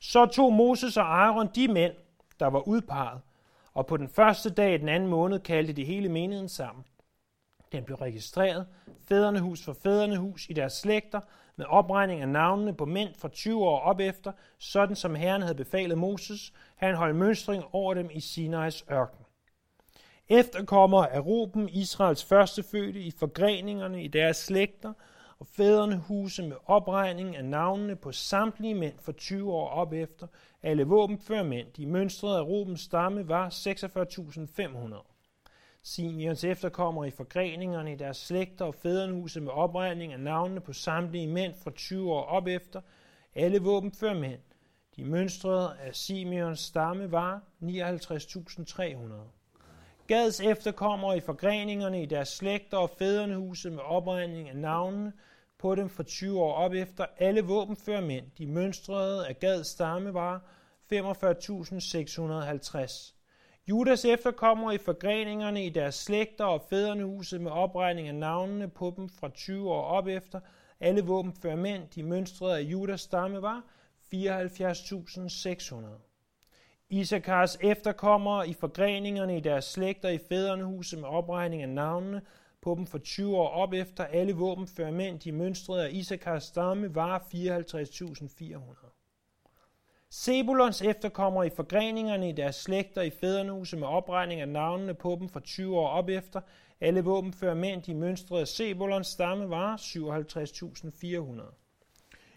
Så 0.00 0.26
tog 0.26 0.52
Moses 0.52 0.96
og 0.96 1.04
Aaron 1.04 1.48
de 1.54 1.68
mænd, 1.68 1.92
der 2.40 2.46
var 2.46 2.68
udpeget, 2.68 3.20
og 3.74 3.86
på 3.86 3.96
den 3.96 4.08
første 4.08 4.50
dag 4.50 4.74
i 4.74 4.78
den 4.78 4.88
anden 4.88 5.08
måned 5.08 5.40
kaldte 5.40 5.72
de 5.72 5.84
hele 5.84 6.08
menigheden 6.08 6.48
sammen. 6.48 6.84
Den 7.72 7.84
blev 7.84 7.96
registreret, 7.96 8.66
fædrene 9.08 9.56
for 9.56 9.72
fædrene 9.72 10.34
i 10.48 10.52
deres 10.52 10.72
slægter, 10.72 11.20
med 11.56 11.66
opregning 11.66 12.20
af 12.20 12.28
navnene 12.28 12.74
på 12.74 12.84
mænd 12.84 13.14
fra 13.14 13.28
20 13.28 13.64
år 13.64 13.80
op 13.80 14.00
efter, 14.00 14.32
sådan 14.58 14.96
som 14.96 15.14
Herren 15.14 15.42
havde 15.42 15.54
befalet 15.54 15.98
Moses, 15.98 16.52
han 16.76 16.94
holdt 16.94 17.16
mønstring 17.16 17.64
over 17.72 17.94
dem 17.94 18.10
i 18.12 18.20
Sinais 18.20 18.84
ørken. 18.90 19.24
Efterkommer 20.28 21.06
af 21.06 21.20
Ruben, 21.20 21.68
Israels 21.68 22.24
førstefødte, 22.24 23.00
i 23.00 23.10
forgreningerne 23.10 24.04
i 24.04 24.08
deres 24.08 24.36
slægter, 24.36 24.92
og 25.38 25.46
fædrene 25.46 25.96
huse 25.96 26.42
med 26.42 26.56
opregning 26.66 27.36
af 27.36 27.44
navnene 27.44 27.96
på 27.96 28.12
samtlige 28.12 28.74
mænd 28.74 28.98
fra 28.98 29.12
20 29.12 29.52
år 29.52 29.68
op 29.68 29.92
efter, 29.92 30.26
alle 30.62 30.84
våbenfør 30.84 31.42
mænd, 31.42 31.72
de 31.76 31.86
mønstrede 31.86 32.38
af 32.38 32.42
Rubens 32.42 32.80
stamme, 32.80 33.28
var 33.28 33.48
46.500. 33.48 35.12
Simeons 35.82 36.44
efterkommere 36.44 37.08
i 37.08 37.10
forgreningerne 37.10 37.92
i 37.92 37.96
deres 37.96 38.16
slægter 38.16 38.64
og 38.64 38.74
fædrenhuse 38.74 39.40
med 39.40 39.52
opregning 39.52 40.12
af 40.12 40.20
navnene 40.20 40.60
på 40.60 40.72
samtlige 40.72 41.26
mænd 41.26 41.54
fra 41.54 41.70
20 41.70 42.12
år 42.12 42.22
op 42.22 42.46
efter, 42.46 42.80
alle 43.34 43.58
våbenfør 43.58 44.14
mænd. 44.14 44.40
De 44.96 45.04
mønstrede 45.04 45.76
af 45.78 45.94
Simeons 45.94 46.60
stamme 46.60 47.12
var 47.12 47.42
59.300. 47.62 49.35
Gads 50.06 50.40
efterkommere 50.40 51.16
i 51.16 51.20
forgreningerne 51.20 52.02
i 52.02 52.06
deres 52.06 52.28
slægter 52.28 52.76
og 52.76 52.90
fædrenhuse 52.90 53.70
med 53.70 53.82
opregning 53.82 54.48
af 54.48 54.56
navnene 54.56 55.12
på 55.58 55.74
dem 55.74 55.88
fra 55.88 56.02
20 56.02 56.40
år 56.40 56.52
op 56.52 56.72
efter, 56.72 57.06
alle 57.18 57.40
våbenfører 57.40 58.00
mænd. 58.00 58.24
De 58.38 58.46
mønstrede 58.46 59.26
af 59.26 59.38
Gads 59.38 59.66
stamme 59.66 60.14
var 60.14 60.42
45.650. 60.92 63.12
Judas 63.68 64.04
efterkommere 64.04 64.74
i 64.74 64.78
forgreningerne 64.78 65.66
i 65.66 65.68
deres 65.68 65.94
slægter 65.94 66.44
og 66.44 66.62
fædrenehuset 66.70 67.40
med 67.40 67.50
opregning 67.50 68.08
af 68.08 68.14
navnene 68.14 68.68
på 68.68 68.92
dem 68.96 69.08
fra 69.08 69.28
20 69.28 69.70
år 69.70 69.82
op 69.82 70.06
efter. 70.06 70.40
Alle 70.80 71.02
våbenfører 71.02 71.56
mænd, 71.56 71.82
de 71.94 72.02
mønstrede 72.02 72.56
af 72.56 72.62
Judas 72.62 73.00
stamme, 73.00 73.42
var 73.42 73.64
74.600. 74.14 76.05
Isakars 76.90 77.58
efterkommere 77.60 78.48
i 78.48 78.52
forgreningerne 78.52 79.36
i 79.36 79.40
deres 79.40 79.64
slægter 79.64 80.08
i 80.08 80.18
fædrenehuset 80.18 80.98
med 80.98 81.08
opregning 81.08 81.62
af 81.62 81.68
navnene 81.68 82.22
på 82.62 82.74
dem 82.74 82.86
for 82.86 82.98
20 82.98 83.36
år 83.36 83.48
op 83.48 83.72
efter. 83.72 84.04
Alle 84.04 84.32
våbenfører 84.32 84.90
mænd, 84.90 85.20
de 85.20 85.32
mønstrede 85.32 85.84
af 85.84 85.90
Isakars 85.92 86.44
stamme, 86.44 86.94
var 86.94 87.18
54.400. 87.18 88.96
Sebulons 90.10 90.82
efterkommere 90.82 91.46
i 91.46 91.50
forgreningerne 91.50 92.28
i 92.28 92.32
deres 92.32 92.56
slægter 92.56 93.02
i 93.02 93.10
fædrenehuset 93.10 93.78
med 93.78 93.88
opregning 93.88 94.40
af 94.40 94.48
navnene 94.48 94.94
på 94.94 95.16
dem 95.20 95.28
for 95.28 95.40
20 95.40 95.78
år 95.78 95.88
op 95.88 96.08
efter. 96.08 96.40
Alle 96.80 97.00
våbenfører 97.00 97.54
mænd, 97.54 97.82
de 97.82 97.94
mønstrede 97.94 98.46
Sebulons 98.46 99.06
stamme, 99.06 99.50
var 99.50 99.76
57.400. 99.76 101.65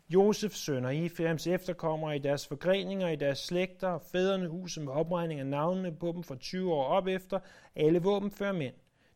Josefs 0.09 0.57
sønner, 0.57 0.89
Efraims 0.89 1.47
efterkommere 1.47 2.15
i 2.15 2.19
deres 2.19 2.47
forgreninger 2.47 3.07
i 3.07 3.15
deres 3.15 3.39
slægter 3.39 3.87
og 3.87 4.01
fædrene 4.01 4.49
med 4.85 4.93
opregning 4.93 5.39
af 5.39 5.45
navnene 5.45 5.91
på 5.91 6.11
dem 6.11 6.23
fra 6.23 6.35
20 6.35 6.73
år 6.73 6.83
op 6.83 7.07
efter, 7.07 7.39
alle 7.75 7.99
våbenfører 7.99 8.53
mænd. 8.53 8.73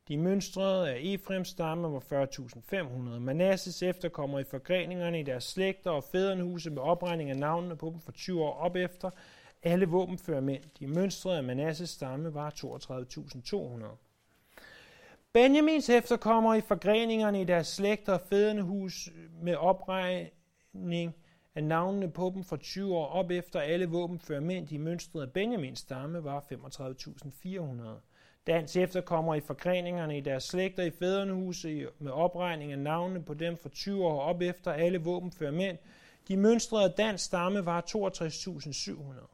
De 0.08 0.18
mønstrede 0.18 0.90
af 0.90 1.00
Efraims 1.04 1.48
stamme 1.48 1.94
var 1.94 2.00
40.500. 2.00 3.20
Manasses 3.20 3.84
efterkommer 3.84 4.40
i 4.40 4.44
forgreningerne 4.44 5.20
i 5.20 5.24
deres 5.24 5.44
slægter 5.44 5.92
og 5.92 6.04
fædrenhuse 6.04 6.70
med 6.70 6.82
opregning 6.82 7.30
af 7.30 7.38
navnene 7.38 7.76
på 7.76 7.90
dem 7.90 8.00
for 8.00 8.12
20 8.12 8.44
år 8.44 8.54
op 8.54 8.76
efter. 8.76 9.10
Alle 9.64 9.86
våbenfører 9.86 10.42
mænd. 10.42 10.64
De 10.80 10.88
mønstrede 10.88 11.38
af 11.38 11.44
Manasses 11.44 11.90
stamme 11.90 12.34
var 12.34 12.50
32.200. 12.50 13.86
Benjamins 15.34 15.90
efterkommer 15.90 16.56
i 16.56 16.62
forgreningerne 16.62 17.42
i 17.42 17.46
deres 17.46 17.68
slægter 17.68 18.14
og 18.14 18.22
fædrenhus 18.30 19.10
med 19.42 19.56
opregning 19.56 20.30
af 21.56 21.64
navnene 21.64 22.12
på 22.12 22.32
dem 22.36 22.44
for 22.44 22.56
20 22.56 22.96
år 22.96 23.06
op 23.06 23.32
efter 23.32 23.60
alle 23.60 23.86
våbenfører 23.86 24.40
mænd, 24.40 24.72
i 24.72 24.78
mønstrede 24.78 25.26
af 25.26 25.32
Benjamins 25.32 25.80
stamme, 25.80 26.24
var 26.24 26.40
35.400. 26.40 28.02
Dans 28.48 28.76
efterkommer 28.76 29.36
i 29.36 29.40
forgreningerne 29.40 30.18
i 30.18 30.22
deres 30.22 30.44
slægter 30.44 30.84
i 30.84 30.92
fædrenehuse 30.92 31.88
med 32.00 32.12
opregning 32.12 32.72
af 32.72 32.80
navnene 32.80 33.24
på 33.24 33.34
dem 33.34 33.58
for 33.58 33.70
20 33.70 34.06
år 34.06 34.22
op 34.22 34.42
efter 34.42 34.72
alle 34.72 34.98
våbenfører 34.98 35.52
mænd. 35.52 35.78
De 36.28 36.38
mønstrede 36.38 36.94
dans 36.98 37.22
stamme 37.22 37.66
var 37.66 37.82
62.700. 37.96 39.34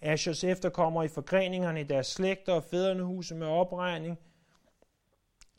Ashers 0.00 0.44
efterkommer 0.44 1.02
i 1.02 1.08
forgreningerne 1.08 1.80
i 1.80 1.84
deres 1.84 2.06
slægter 2.06 2.52
og 2.52 2.64
fædrenehuse 2.64 3.34
med 3.34 3.46
opregning 3.46 4.18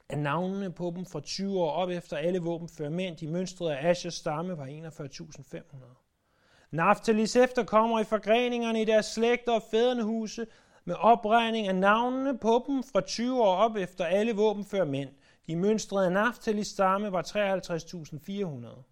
at 0.09 0.19
navnene 0.19 0.71
på 0.71 0.93
dem 0.95 1.05
fra 1.05 1.19
20 1.19 1.59
år 1.59 1.71
op 1.71 1.89
efter 1.89 2.17
alle 2.17 2.39
våbenfører 2.39 2.89
mænd. 2.89 3.17
De 3.17 3.27
mønstrede 3.27 3.77
af 3.77 3.89
Ashers 3.89 4.13
stamme 4.13 4.57
var 4.57 4.65
41.500. 4.65 5.99
Naftalis 6.71 7.35
efterkommer 7.35 7.99
i 7.99 8.03
forgreningerne 8.03 8.81
i 8.81 8.85
deres 8.85 9.05
slægter 9.05 9.51
og 9.51 9.63
fædrenehuse 9.71 10.47
med 10.85 10.95
opregning 10.95 11.67
af 11.67 11.75
navnene 11.75 12.37
på 12.37 12.65
dem 12.67 12.83
fra 12.83 13.01
20 13.01 13.41
år 13.41 13.55
op 13.55 13.75
efter 13.75 14.05
alle 14.05 14.33
våbenfør 14.33 14.85
mænd. 14.85 15.09
De 15.47 15.55
mønstrede 15.55 16.11
Naftalis 16.11 16.67
stamme 16.67 17.11
var 17.11 17.21
53.400. 17.21 18.83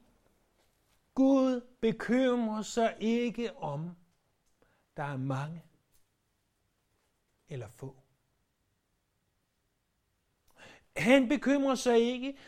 Gud 1.15 1.61
bekymrer 1.81 2.63
sig 2.63 2.97
ikke 3.01 3.57
om, 3.57 3.97
der 4.97 5.03
er 5.03 5.17
mange 5.17 5.65
eller 7.49 7.69
få. 7.69 7.97
Han 10.97 11.29
bekymrer 11.29 11.75
sig 11.75 11.99
ikke, 11.99 12.39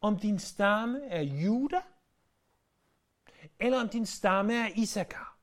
om 0.00 0.18
din 0.18 0.38
stamme 0.38 1.06
er 1.06 1.20
Juda, 1.20 1.82
eller 3.58 3.80
om 3.80 3.88
din 3.88 4.06
stamme 4.06 4.54
er 4.54 4.68
Isakar. 4.76 5.38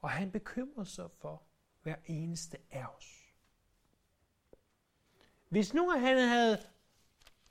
Og 0.00 0.10
han 0.10 0.32
bekymrer 0.32 0.84
sig 0.84 1.10
for 1.10 1.42
hver 1.82 1.96
eneste 2.06 2.58
af 2.70 2.86
os. 2.86 3.34
Hvis 5.48 5.74
nu 5.74 5.90
han 5.90 6.18
havde 6.18 6.70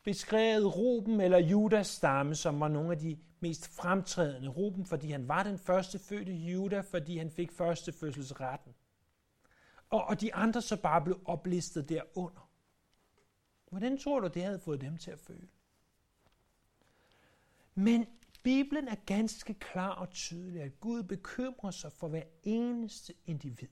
beskrevet 0.04 0.76
Ruben 0.78 1.22
eller 1.22 1.38
Judas 1.38 1.88
stamme, 1.88 2.36
som 2.36 2.60
var 2.60 2.68
nogle 2.68 2.92
af 2.92 2.98
de 2.98 3.18
mest 3.40 3.68
fremtrædende. 3.68 4.50
Ruben, 4.50 4.86
fordi 4.86 5.12
han 5.12 5.28
var 5.28 5.44
den 5.44 5.58
første 5.58 6.00
fødte 6.00 6.34
Juda, 6.34 6.80
fordi 6.80 7.18
han 7.18 7.32
fik 7.32 7.52
førstefødselsretten. 7.52 8.74
Og, 9.90 10.06
og 10.06 10.22
de 10.22 10.34
andre 10.34 10.62
så 10.62 10.82
bare 10.82 11.02
blev 11.02 11.22
oplistet 11.26 11.90
derunder. 11.90 12.50
Hvordan 13.70 13.98
tror 13.98 14.20
du, 14.20 14.28
det 14.28 14.44
havde 14.44 14.60
fået 14.60 14.82
dem 14.82 14.98
til 14.98 15.12
at 15.12 15.20
føle? 15.20 15.48
Men 17.76 18.06
Bibelen 18.44 18.88
er 18.88 18.96
ganske 19.06 19.54
klar 19.54 19.90
og 19.90 20.10
tydelig, 20.10 20.62
at 20.62 20.80
Gud 20.80 21.04
bekymrer 21.04 21.72
sig 21.72 21.92
for 21.92 22.08
hver 22.08 22.24
eneste 22.44 23.14
individ. 23.26 23.68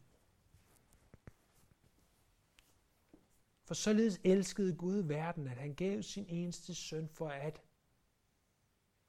For 3.67 3.73
således 3.73 4.19
elskede 4.23 4.75
Gud 4.75 4.97
verden, 4.97 5.47
at 5.47 5.57
han 5.57 5.73
gav 5.73 6.01
sin 6.01 6.25
eneste 6.29 6.75
søn 6.75 7.09
for 7.09 7.29
at 7.29 7.61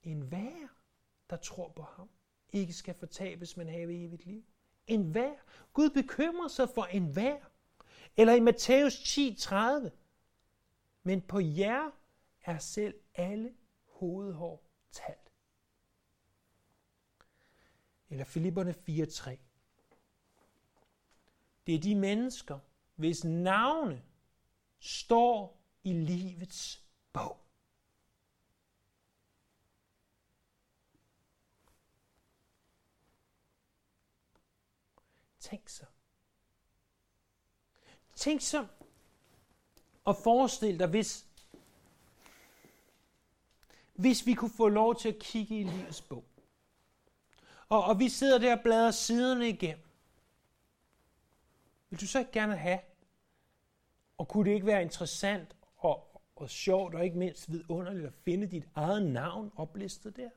en 0.03 0.21
hver, 0.21 0.69
der 1.31 1.37
tror 1.37 1.69
på 1.69 1.83
ham, 1.83 2.11
ikke 2.53 2.73
skal 2.73 2.95
fortabes, 2.95 3.57
men 3.57 3.69
have 3.69 4.05
evigt 4.05 4.27
liv. 4.27 4.45
En 4.87 5.11
hver. 5.11 5.35
Gud 5.73 5.91
bekymrer 5.91 6.49
sig 6.49 6.69
for 6.75 6.85
en 6.85 7.13
hver. 7.13 7.41
Eller 8.17 8.35
i 8.35 8.41
Matthæus 8.41 8.95
10:30. 8.95 9.91
Men 11.03 11.23
på 11.23 11.39
jer 11.41 11.91
er 12.45 12.59
selv 12.59 13.01
alle 13.15 13.55
hovedhår 13.85 14.65
talt. 14.91 15.33
Eller 18.11 18.25
Filipperne 18.25 18.75
4:3. 18.75 19.39
Det 21.67 21.75
er 21.75 21.81
de 21.81 21.95
mennesker, 21.95 22.59
hvis 22.95 23.25
navne 23.25 24.08
står 24.81 25.61
i 25.85 25.93
livets 25.93 26.83
bog. 27.13 27.41
Tænk 35.41 35.69
så. 35.69 35.85
Tænk 38.15 38.41
så 38.41 38.67
og 40.09 40.17
forestil 40.17 40.79
dig, 40.79 40.89
hvis, 40.89 41.27
hvis 43.95 44.27
vi 44.27 44.35
kunne 44.35 44.51
få 44.57 44.69
lov 44.69 45.01
til 45.01 45.09
at 45.09 45.19
kigge 45.19 45.61
i 45.61 45.65
livets 45.65 46.01
bog. 46.01 46.25
Og, 47.69 47.85
og 47.85 47.99
vi 47.99 48.09
sidder 48.09 48.39
der 48.39 48.57
og 48.57 48.63
bladrer 48.63 48.91
siderne 48.91 49.49
igennem. 49.49 49.85
Vil 51.91 52.01
du 52.01 52.07
så 52.07 52.19
ikke 52.19 52.33
gerne 52.33 52.57
have, 52.57 52.81
og 54.19 54.29
kunne 54.29 54.51
det 54.51 54.55
ikke 54.55 54.67
være 54.67 54.83
interessant 54.83 55.57
og, 55.77 56.23
og 56.37 56.51
sjovt 56.51 56.95
og 56.95 57.05
ikke 57.05 57.19
mindst 57.19 57.53
vidunderligt 57.53 58.07
at 58.07 58.13
finde 58.25 58.47
dit 58.47 58.65
eget 58.75 59.07
navn 59.07 59.53
oplistet 59.57 60.17
der? 60.17 60.31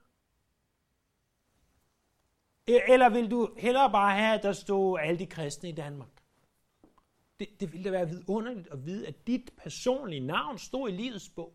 E, 2.68 2.92
eller 2.92 3.10
vil 3.10 3.32
du 3.32 3.50
hellere 3.58 3.92
bare 3.92 4.18
have, 4.18 4.38
at 4.38 4.44
der 4.44 4.54
stod 4.54 5.00
alle 5.00 5.20
de 5.20 5.26
kristne 5.26 5.70
i 5.70 5.72
Danmark? 5.72 6.10
Det, 7.40 7.50
det 7.60 7.72
ville 7.72 7.84
da 7.84 7.92
være 7.92 8.10
vidunderligt 8.10 8.68
at 8.68 8.86
vide, 8.86 9.08
at 9.08 9.28
dit 9.28 9.54
personlige 9.58 10.20
navn 10.20 10.58
stod 10.58 10.90
i 10.90 10.92
livets 10.92 11.30
bog. 11.30 11.54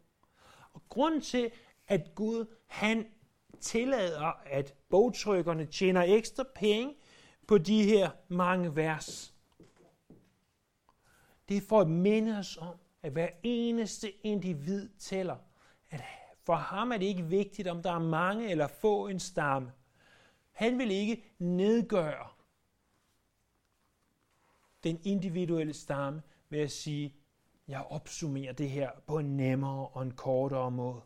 Og 0.73 0.83
grunden 0.89 1.21
til, 1.21 1.51
at 1.89 2.15
Gud 2.15 2.47
han 2.67 3.07
tillader, 3.61 4.33
at 4.47 4.75
bogtrykkerne 4.89 5.67
tjener 5.67 6.03
ekstra 6.03 6.45
penge 6.55 6.95
på 7.47 7.59
de 7.59 7.83
her 7.83 8.11
mange 8.29 8.77
vers, 8.77 9.36
det 11.49 11.57
er 11.57 11.61
for 11.61 11.81
at 11.81 11.89
minde 11.89 12.39
os 12.39 12.57
om, 12.57 12.77
at 13.03 13.13
hver 13.13 13.29
eneste 13.43 14.27
individ 14.27 14.89
tæller. 14.99 15.37
At 15.91 16.01
for 16.45 16.55
ham 16.55 16.93
er 16.93 16.99
det 16.99 17.07
ikke 17.07 17.25
vigtigt, 17.25 17.69
om 17.69 17.83
der 17.83 17.93
er 17.93 17.99
mange 17.99 18.51
eller 18.51 18.67
få 18.67 19.07
en 19.07 19.21
stamme. 19.21 19.73
Han 20.53 20.79
vil 20.79 20.91
ikke 20.91 21.25
nedgøre 21.39 22.29
den 24.85 25.01
individuelle 25.05 25.75
stamme 25.75 26.23
ved 26.49 26.61
at 26.61 26.71
sige, 26.71 27.15
jeg 27.69 27.83
opsummerer 27.91 28.53
det 28.53 28.71
her 28.71 28.91
på 29.07 29.19
en 29.19 29.37
nemmere 29.37 29.89
og 29.89 30.03
en 30.03 30.11
kortere 30.11 30.71
måde. 30.71 31.01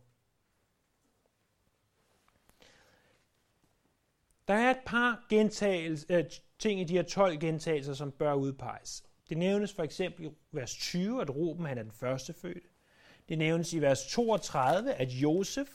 Der 4.49 4.55
er 4.55 4.71
et 4.71 4.81
par 4.87 5.27
gentagelser, 5.29 6.19
øh, 6.19 6.25
ting 6.59 6.81
i 6.81 6.85
de 6.85 6.93
her 6.93 7.03
12 7.03 7.41
gentagelser, 7.41 7.95
som 7.95 8.13
bør 8.13 8.35
udpeges. 8.35 9.10
Det 9.31 9.39
nævnes 9.39 9.73
for 9.73 9.83
eksempel 9.83 10.25
i 10.27 10.31
vers 10.53 10.75
20, 10.75 11.23
at 11.23 11.37
Ruben 11.37 11.67
han 11.67 11.79
er 11.79 11.83
den 11.83 11.93
første 11.93 12.33
fødte. 12.33 12.69
Det 13.29 13.39
nævnes 13.39 13.73
i 13.73 13.81
vers 13.81 14.07
32, 14.07 14.93
at 14.93 15.09
Josef 15.09 15.69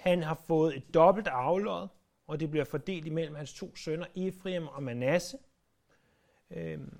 han 0.00 0.22
har 0.22 0.42
fået 0.46 0.76
et 0.76 0.94
dobbelt 0.94 1.26
aflod, 1.26 1.88
og 2.26 2.40
det 2.40 2.50
bliver 2.50 2.64
fordelt 2.64 3.06
imellem 3.06 3.34
hans 3.34 3.54
to 3.54 3.76
sønner, 3.76 4.06
Efraim 4.16 4.66
og 4.66 4.82
Manasse. 4.82 5.38
Øhm, 6.50 6.98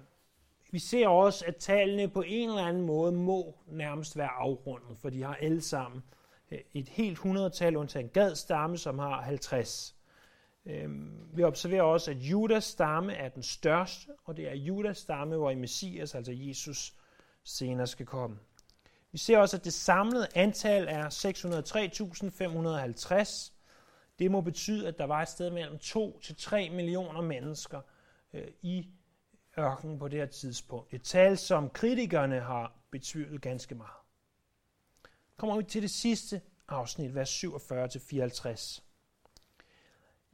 vi 0.71 0.79
ser 0.79 1.09
også, 1.09 1.45
at 1.47 1.57
tallene 1.57 2.09
på 2.09 2.23
en 2.23 2.49
eller 2.49 2.63
anden 2.63 2.83
måde 2.83 3.13
må 3.13 3.55
nærmest 3.67 4.17
være 4.17 4.31
afrundet, 4.31 4.99
for 4.99 5.11
de 5.11 5.23
har 5.23 5.35
alle 5.35 5.61
sammen 5.61 6.03
øh, 6.51 6.59
et 6.75 6.89
helt 6.89 7.19
hundredtal, 7.19 7.77
undtagen 7.77 8.09
Gad 8.09 8.35
stamme, 8.35 8.79
som 8.79 8.99
har 8.99 9.23
50. 9.23 9.97
Øhm, 10.67 11.29
vi 11.35 11.43
observerer 11.43 11.83
også, 11.83 12.11
at 12.11 12.17
Judas 12.17 12.65
stamme 12.65 13.13
er 13.13 13.29
den 13.29 13.43
største, 13.43 14.13
og 14.25 14.37
det 14.37 14.49
er 14.49 14.55
Judas 14.55 14.99
stamme, 14.99 15.37
hvor 15.37 15.51
i 15.51 15.55
Messias, 15.55 16.15
altså 16.15 16.33
Jesus, 16.33 16.95
senere 17.45 17.87
skal 17.87 18.07
komme. 18.07 18.39
Vi 19.13 19.19
ser 19.19 19.39
også, 19.39 19.57
at 19.57 19.65
det 19.65 19.73
samlede 19.73 20.29
antal 20.35 20.87
er 20.89 21.09
603.550. 21.09 23.53
Det 24.19 24.31
må 24.31 24.41
betyde, 24.41 24.89
at 24.89 24.99
der 24.99 25.05
var 25.05 25.23
et 25.23 25.29
sted 25.29 25.51
mellem 25.51 25.79
2 25.79 26.21
til 26.21 26.37
3 26.37 26.71
millioner 26.71 27.21
mennesker 27.21 27.81
øh, 28.33 28.49
i 28.63 28.89
ørkenen 29.59 29.99
på 29.99 30.09
det 30.09 30.19
her 30.19 30.27
tidspunkt. 30.27 30.95
Et 30.95 31.03
tal, 31.03 31.39
som 31.39 31.71
kritikerne 31.71 32.41
har 32.41 32.73
betvivlet 32.91 33.41
ganske 33.41 33.75
meget. 33.75 33.91
Kommer 35.37 35.57
vi 35.57 35.63
til 35.63 35.83
det 35.83 35.91
sidste 35.91 36.41
afsnit, 36.69 37.15
vers 37.15 37.45
47-54. 37.45 38.92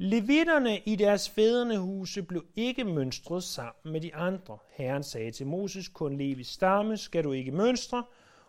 Levitterne 0.01 0.79
i 0.79 0.97
deres 0.97 1.31
fædrene 1.31 1.79
huse 1.79 2.23
blev 2.23 2.47
ikke 2.57 2.85
mønstret 2.85 3.43
sammen 3.43 3.93
med 3.93 4.01
de 4.01 4.15
andre. 4.15 4.59
Herren 4.71 5.03
sagde 5.03 5.31
til 5.31 5.47
Moses, 5.47 5.89
kun 5.89 6.19
Levis 6.19 6.47
stamme 6.47 6.97
skal 6.97 7.25
du 7.25 7.33
ikke 7.33 7.53
mønstre, 7.53 8.05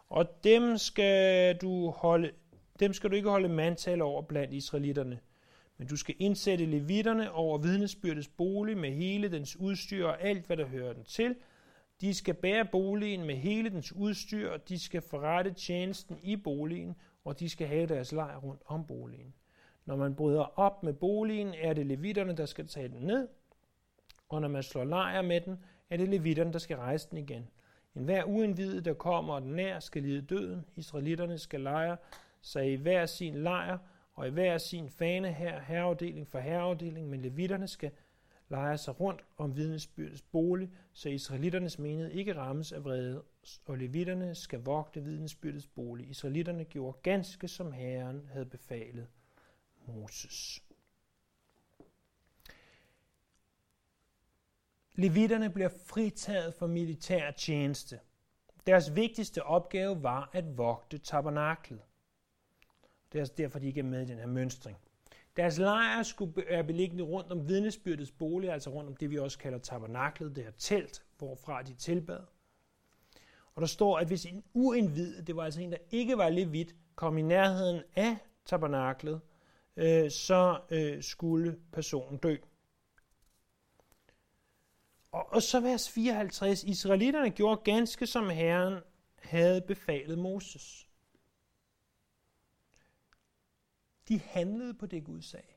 og 0.09 0.43
dem 0.43 0.77
skal 0.77 1.55
du, 1.55 1.89
holde, 1.89 2.31
dem 2.79 2.93
skal 2.93 3.09
du 3.09 3.15
ikke 3.15 3.29
holde 3.29 3.49
mandtal 3.49 4.01
over 4.01 4.21
blandt 4.21 4.53
israelitterne. 4.53 5.19
Men 5.77 5.87
du 5.87 5.97
skal 5.97 6.15
indsætte 6.19 6.65
levitterne 6.65 7.31
over 7.31 7.57
vidnesbyrdets 7.57 8.27
bolig 8.27 8.77
med 8.77 8.91
hele 8.91 9.31
dens 9.31 9.55
udstyr 9.55 10.05
og 10.05 10.21
alt, 10.21 10.45
hvad 10.45 10.57
der 10.57 10.65
hører 10.65 10.93
den 10.93 11.03
til. 11.03 11.35
De 12.01 12.13
skal 12.13 12.33
bære 12.33 12.65
boligen 12.65 13.25
med 13.25 13.35
hele 13.35 13.69
dens 13.69 13.93
udstyr, 13.93 14.49
og 14.49 14.69
de 14.69 14.79
skal 14.79 15.01
forrette 15.01 15.53
tjenesten 15.53 16.19
i 16.23 16.35
boligen, 16.35 16.95
og 17.25 17.39
de 17.39 17.49
skal 17.49 17.67
have 17.67 17.87
deres 17.87 18.11
lejr 18.11 18.37
rundt 18.37 18.61
om 18.65 18.85
boligen. 18.85 19.33
Når 19.89 19.95
man 19.95 20.15
bryder 20.15 20.59
op 20.59 20.83
med 20.83 20.93
boligen, 20.93 21.53
er 21.61 21.73
det 21.73 21.85
levitterne, 21.85 22.37
der 22.37 22.45
skal 22.45 22.67
tage 22.67 22.87
den 22.87 23.01
ned. 23.01 23.27
og 24.29 24.41
når 24.41 24.47
man 24.47 24.63
slår 24.63 24.83
lejr 24.83 25.21
med 25.21 25.41
den, 25.41 25.63
er 25.89 25.97
det 25.97 26.09
levitterne, 26.09 26.53
der 26.53 26.59
skal 26.59 26.77
rejse 26.77 27.07
den 27.09 27.17
igen. 27.17 27.47
En 27.95 28.03
hver 28.03 28.23
uindvidet, 28.23 28.85
der 28.85 28.93
kommer 28.93 29.39
den 29.39 29.51
nær, 29.51 29.79
skal 29.79 30.03
lide 30.03 30.21
døden. 30.21 30.65
Israelitterne 30.75 31.37
skal 31.37 31.61
lejre 31.61 31.97
sig 32.41 32.71
i 32.71 32.75
hver 32.75 33.05
sin 33.05 33.33
lejr, 33.33 33.77
og 34.13 34.27
i 34.27 34.29
hver 34.29 34.57
sin 34.57 34.89
fane 34.89 35.33
her, 35.33 35.59
herreafdeling 35.59 36.27
for 36.27 36.39
herreafdeling, 36.39 37.09
men 37.09 37.21
levitterne 37.21 37.67
skal 37.67 37.91
lejre 38.49 38.77
sig 38.77 38.99
rundt 38.99 39.21
om 39.37 39.55
vidnesbyrdets 39.55 40.21
bolig, 40.21 40.69
så 40.93 41.09
israelitternes 41.09 41.79
menighed 41.79 42.11
ikke 42.11 42.35
rammes 42.35 42.71
af 42.71 42.83
vrede, 42.83 43.23
og 43.65 43.77
levitterne 43.77 44.35
skal 44.35 44.59
vogte 44.59 45.03
vidnesbyrdets 45.03 45.67
bolig. 45.67 46.09
Israelitterne 46.09 46.63
gjorde 46.65 46.97
ganske 47.03 47.47
som 47.47 47.71
Herren 47.71 48.29
havde 48.33 48.45
befalet 48.45 49.07
Moses. 49.95 50.63
Levitterne 54.95 55.49
bliver 55.49 55.69
fritaget 55.85 56.53
for 56.53 56.67
militær 56.67 57.31
tjeneste. 57.31 57.99
Deres 58.67 58.95
vigtigste 58.95 59.43
opgave 59.43 60.03
var 60.03 60.29
at 60.33 60.57
vogte 60.57 60.97
tabernaklet. 60.97 61.81
Det 63.11 63.17
er 63.17 63.21
altså 63.21 63.33
derfor, 63.37 63.59
de 63.59 63.67
ikke 63.67 63.79
er 63.79 63.83
med 63.83 64.01
i 64.01 64.05
den 64.05 64.17
her 64.17 64.27
mønstring. 64.27 64.77
Deres 65.37 65.57
lejr 65.57 66.03
skulle 66.03 66.43
være 66.49 66.63
beliggende 66.63 67.03
rundt 67.03 67.31
om 67.31 67.47
vidnesbyrdets 67.47 68.11
bolig, 68.11 68.51
altså 68.51 68.69
rundt 68.69 68.89
om 68.89 68.95
det, 68.95 69.09
vi 69.09 69.17
også 69.17 69.37
kalder 69.37 69.59
tabernaklet, 69.59 70.35
det 70.35 70.43
her 70.43 70.51
telt, 70.51 71.03
hvorfra 71.17 71.61
de 71.61 71.73
tilbad. 71.73 72.19
Og 73.55 73.61
der 73.61 73.67
står, 73.67 73.97
at 73.99 74.07
hvis 74.07 74.25
en 74.25 74.43
uindvidet, 74.53 75.27
det 75.27 75.35
var 75.35 75.43
altså 75.43 75.61
en, 75.61 75.71
der 75.71 75.77
ikke 75.91 76.17
var 76.17 76.29
levit, 76.29 76.75
kom 76.95 77.17
i 77.17 77.21
nærheden 77.21 77.83
af 77.95 78.17
tabernaklet, 78.45 79.21
øh, 79.79 80.11
så 80.11 80.61
øh, 80.69 81.03
skulle 81.03 81.59
personen 81.71 82.17
dø. 82.17 82.35
Og, 85.11 85.33
og 85.33 85.41
så 85.41 85.59
vers 85.59 85.89
54. 85.89 86.63
Israelitterne 86.63 87.29
gjorde 87.29 87.61
ganske 87.63 88.07
som 88.07 88.29
Herren 88.29 88.83
havde 89.15 89.61
befalet 89.61 90.17
Moses. 90.17 90.89
De 94.07 94.19
handlede 94.19 94.73
på 94.73 94.85
det, 94.85 95.03
Gud 95.03 95.21
sagde. 95.21 95.53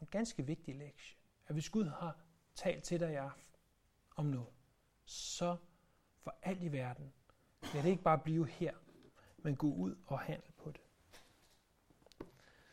En 0.00 0.06
ganske 0.06 0.46
vigtig 0.46 0.74
lektie. 0.74 1.16
At 1.46 1.54
hvis 1.54 1.70
Gud 1.70 1.84
har 1.84 2.18
talt 2.54 2.84
til 2.84 3.00
dig 3.00 3.12
i 3.12 3.14
aften 3.14 3.56
om 4.16 4.26
noget, 4.26 4.52
så 5.04 5.56
for 6.18 6.38
alt 6.42 6.62
i 6.62 6.72
verden, 6.72 7.12
lad 7.74 7.82
det 7.82 7.90
ikke 7.90 8.02
bare 8.02 8.18
blive 8.18 8.48
her, 8.48 8.74
men 9.38 9.56
gå 9.56 9.72
ud 9.72 9.96
og 10.06 10.20
handle. 10.20 10.49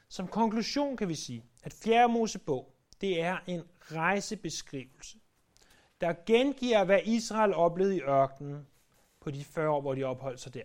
Som 0.09 0.27
konklusion 0.27 0.97
kan 0.97 1.09
vi 1.09 1.15
sige, 1.15 1.43
at 1.63 1.73
4. 1.73 2.09
Mosebog, 2.09 2.73
det 3.01 3.21
er 3.21 3.37
en 3.47 3.63
rejsebeskrivelse, 3.79 5.19
der 6.01 6.13
gengiver, 6.25 6.83
hvad 6.83 6.99
Israel 7.05 7.53
oplevede 7.53 7.95
i 7.95 8.01
ørkenen 8.01 8.67
på 9.19 9.31
de 9.31 9.43
40 9.43 9.69
år, 9.69 9.81
hvor 9.81 9.95
de 9.95 10.03
opholdt 10.03 10.39
sig 10.39 10.53
der. 10.53 10.63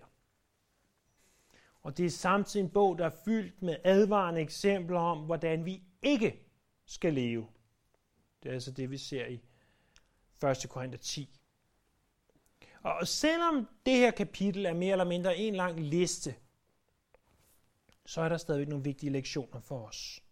Og 1.82 1.96
det 1.96 2.06
er 2.06 2.10
samtidig 2.10 2.64
en 2.64 2.70
bog, 2.70 2.98
der 2.98 3.06
er 3.06 3.16
fyldt 3.24 3.62
med 3.62 3.76
advarende 3.84 4.40
eksempler 4.40 5.00
om, 5.00 5.18
hvordan 5.18 5.64
vi 5.64 5.82
ikke 6.02 6.40
skal 6.86 7.14
leve. 7.14 7.46
Det 8.42 8.48
er 8.48 8.52
altså 8.52 8.70
det, 8.70 8.90
vi 8.90 8.98
ser 8.98 9.26
i 9.26 9.40
1. 10.44 10.66
Korinther 10.68 10.98
10. 10.98 11.38
Og 12.82 13.08
selvom 13.08 13.68
det 13.86 13.94
her 13.94 14.10
kapitel 14.10 14.66
er 14.66 14.74
mere 14.74 14.92
eller 14.92 15.04
mindre 15.04 15.36
en 15.36 15.54
lang 15.54 15.80
liste, 15.80 16.34
så 18.06 18.20
er 18.20 18.28
der 18.28 18.36
stadig 18.36 18.66
nogle 18.68 18.84
vigtige 18.84 19.12
lektioner 19.12 19.60
for 19.60 19.86
os. 19.86 20.22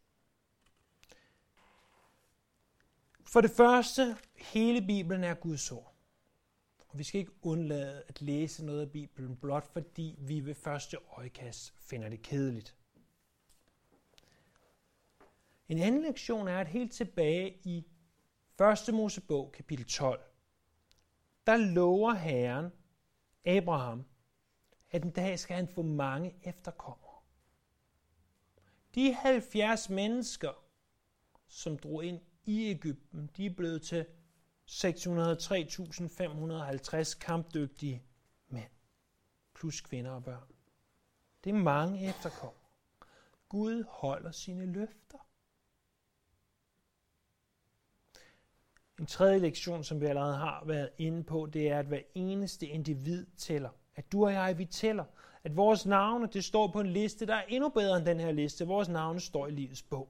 For 3.26 3.40
det 3.40 3.50
første, 3.50 4.16
hele 4.36 4.86
Bibelen 4.86 5.24
er 5.24 5.34
Guds 5.34 5.72
ord. 5.72 5.94
Og 6.88 6.98
vi 6.98 7.04
skal 7.04 7.20
ikke 7.20 7.32
undlade 7.42 8.02
at 8.08 8.22
læse 8.22 8.64
noget 8.64 8.80
af 8.80 8.90
Bibelen, 8.90 9.36
blot 9.36 9.72
fordi 9.72 10.14
vi 10.18 10.40
ved 10.40 10.54
første 10.54 10.96
øjekast 11.16 11.74
finder 11.80 12.08
det 12.08 12.22
kedeligt. 12.22 12.76
En 15.68 15.78
anden 15.78 16.02
lektion 16.02 16.48
er, 16.48 16.58
at 16.58 16.68
helt 16.68 16.92
tilbage 16.92 17.58
i 17.64 17.86
1. 18.88 18.94
Mosebog, 18.94 19.52
kapitel 19.52 19.84
12, 19.86 20.20
der 21.46 21.56
lover 21.56 22.14
Herren 22.14 22.72
Abraham, 23.44 24.04
at 24.90 25.04
en 25.04 25.10
dag 25.10 25.38
skal 25.38 25.56
han 25.56 25.68
få 25.68 25.82
mange 25.82 26.34
efterkommere. 26.42 27.09
De 28.94 29.14
70 29.14 29.90
mennesker, 29.90 30.64
som 31.48 31.78
drog 31.78 32.04
ind 32.04 32.20
i 32.44 32.70
Ægypten, 32.70 33.30
de 33.36 33.46
er 33.46 33.54
blevet 33.54 33.82
til 33.82 34.06
603.550 34.70 37.18
kampdygtige 37.18 38.02
mænd, 38.48 38.70
plus 39.54 39.80
kvinder 39.80 40.10
og 40.10 40.24
børn. 40.24 40.52
Det 41.44 41.50
er 41.50 41.54
mange 41.54 42.08
efterkommere. 42.08 42.54
Gud 43.48 43.84
holder 43.88 44.30
sine 44.30 44.66
løfter. 44.66 45.18
En 48.98 49.06
tredje 49.06 49.38
lektion, 49.38 49.84
som 49.84 50.00
vi 50.00 50.06
allerede 50.06 50.36
har 50.36 50.64
været 50.64 50.90
inde 50.98 51.24
på, 51.24 51.46
det 51.46 51.70
er, 51.70 51.78
at 51.78 51.86
hver 51.86 52.02
eneste 52.14 52.66
individ 52.66 53.26
tæller. 53.36 53.70
At 53.94 54.12
du 54.12 54.24
og 54.24 54.32
jeg, 54.32 54.58
vi 54.58 54.64
tæller. 54.64 55.04
At 55.44 55.56
vores 55.56 55.86
navne, 55.86 56.26
det 56.26 56.44
står 56.44 56.72
på 56.72 56.80
en 56.80 56.92
liste, 56.92 57.26
der 57.26 57.34
er 57.34 57.42
endnu 57.42 57.68
bedre 57.68 57.96
end 57.96 58.06
den 58.06 58.20
her 58.20 58.32
liste. 58.32 58.66
Vores 58.66 58.88
navne 58.88 59.20
står 59.20 59.46
i 59.46 59.50
livets 59.50 59.82
bog. 59.82 60.08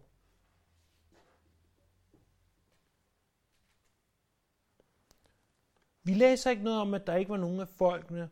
Vi 6.03 6.15
læser 6.15 6.51
ikke 6.51 6.63
noget 6.63 6.81
om, 6.81 6.95
at 6.95 7.07
der 7.07 7.17
ikke 7.17 7.31
var 7.31 7.37
nogen 7.37 7.61
af 7.61 7.69
folkene, 7.69 8.31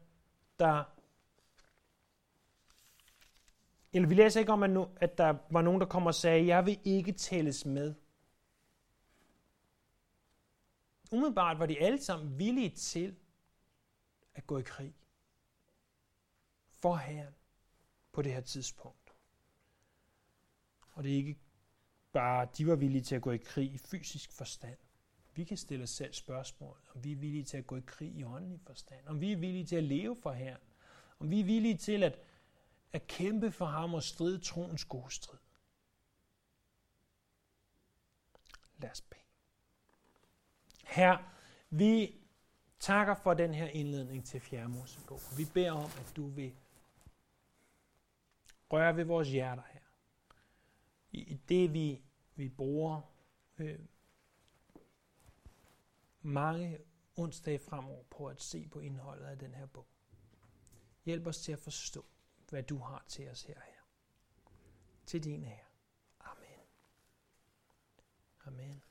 der... 0.59 0.84
Eller 3.92 4.09
vi 4.09 4.14
læser 4.14 4.40
ikke 4.40 4.53
om, 4.53 4.62
at 4.96 5.18
der 5.18 5.36
var 5.51 5.62
nogen, 5.62 5.80
der 5.80 5.86
kom 5.86 6.07
og 6.07 6.14
sagde, 6.14 6.46
jeg 6.46 6.66
vil 6.66 6.80
ikke 6.84 7.12
tælles 7.12 7.64
med. 7.64 7.94
Umiddelbart 11.12 11.59
var 11.59 11.66
de 11.66 11.80
alle 11.80 12.03
sammen 12.03 12.38
villige 12.38 12.70
til 12.70 13.16
at 14.34 14.46
gå 14.46 14.59
i 14.59 14.62
krig 14.62 14.94
for 16.81 16.97
Herren 16.97 17.35
på 18.12 18.22
det 18.22 18.33
her 18.35 18.41
tidspunkt. 18.41 19.14
Og 20.93 21.05
det 21.05 21.12
er 21.12 21.16
ikke 21.16 21.39
bare, 22.12 22.49
de 22.59 22.66
var 22.66 22.76
villige 22.76 23.03
til 23.03 23.14
at 23.14 23.22
gå 23.22 23.31
i 23.31 23.37
krig 23.37 23.72
i 23.72 23.79
fysisk 23.79 24.33
forstand. 24.33 24.76
Vi 25.35 25.45
kan 25.45 25.57
stille 25.57 25.83
os 25.83 25.91
selv 25.91 26.12
spørgsmål, 26.12 26.76
om 26.95 27.05
vi 27.05 27.12
er 27.12 27.16
villige 27.16 27.45
til 27.45 27.57
at 27.57 27.66
gå 27.66 27.76
i 27.76 27.83
krig 27.87 28.12
i 28.12 28.24
åndelig 28.24 28.61
forstand, 28.61 29.07
om 29.07 29.20
vi 29.20 29.33
er 29.33 29.37
villige 29.37 29.64
til 29.64 29.76
at 29.76 29.85
leve 29.85 30.16
for 30.22 30.33
Herren, 30.33 30.61
om 31.18 31.31
vi 31.31 31.41
er 31.41 31.45
villige 31.45 31.76
til 31.76 32.03
at, 32.03 32.18
at 32.93 33.07
kæmpe 33.07 33.53
for 33.53 33.66
ham 33.66 33.95
og 33.95 34.03
stride 34.03 34.39
troens 34.39 34.85
gode 34.85 35.11
strid. 35.11 35.39
Lad 38.79 38.91
os 38.91 39.01
bede. 39.01 39.20
Her, 40.85 41.18
vi 41.70 42.20
takker 42.81 43.14
for 43.14 43.35
den 43.35 43.55
her 43.55 43.66
indledning 43.66 44.24
til 44.24 44.41
4. 44.41 44.68
Mosebog. 44.68 45.20
Vi 45.37 45.45
beder 45.55 45.72
om, 45.72 45.91
at 45.99 46.12
du 46.16 46.26
vil 46.26 46.55
rører 48.73 48.93
ved 48.93 49.05
vores 49.05 49.29
hjerter 49.29 49.62
her. 49.62 49.81
I 51.12 51.41
det 51.49 51.73
vi, 51.73 52.03
vi 52.35 52.49
bruger 52.49 53.01
øh, 53.59 53.79
mange 56.23 56.79
onsdage 57.16 57.59
fremover 57.59 58.03
på 58.11 58.27
at 58.27 58.43
se 58.43 58.69
på 58.69 58.81
indholdet 58.81 59.25
af 59.25 59.39
den 59.39 59.55
her 59.55 59.66
bog. 59.66 59.87
Hjælp 61.05 61.27
os 61.27 61.39
til 61.39 61.53
at 61.53 61.59
forstå, 61.59 62.05
hvad 62.49 62.62
du 62.62 62.79
har 62.79 63.05
til 63.09 63.31
os 63.31 63.43
her 63.43 63.55
her. 63.55 63.81
Til 65.07 65.25
din 65.25 65.45
her. 65.45 65.64
Amen. 66.21 66.66
Amen. 68.47 68.83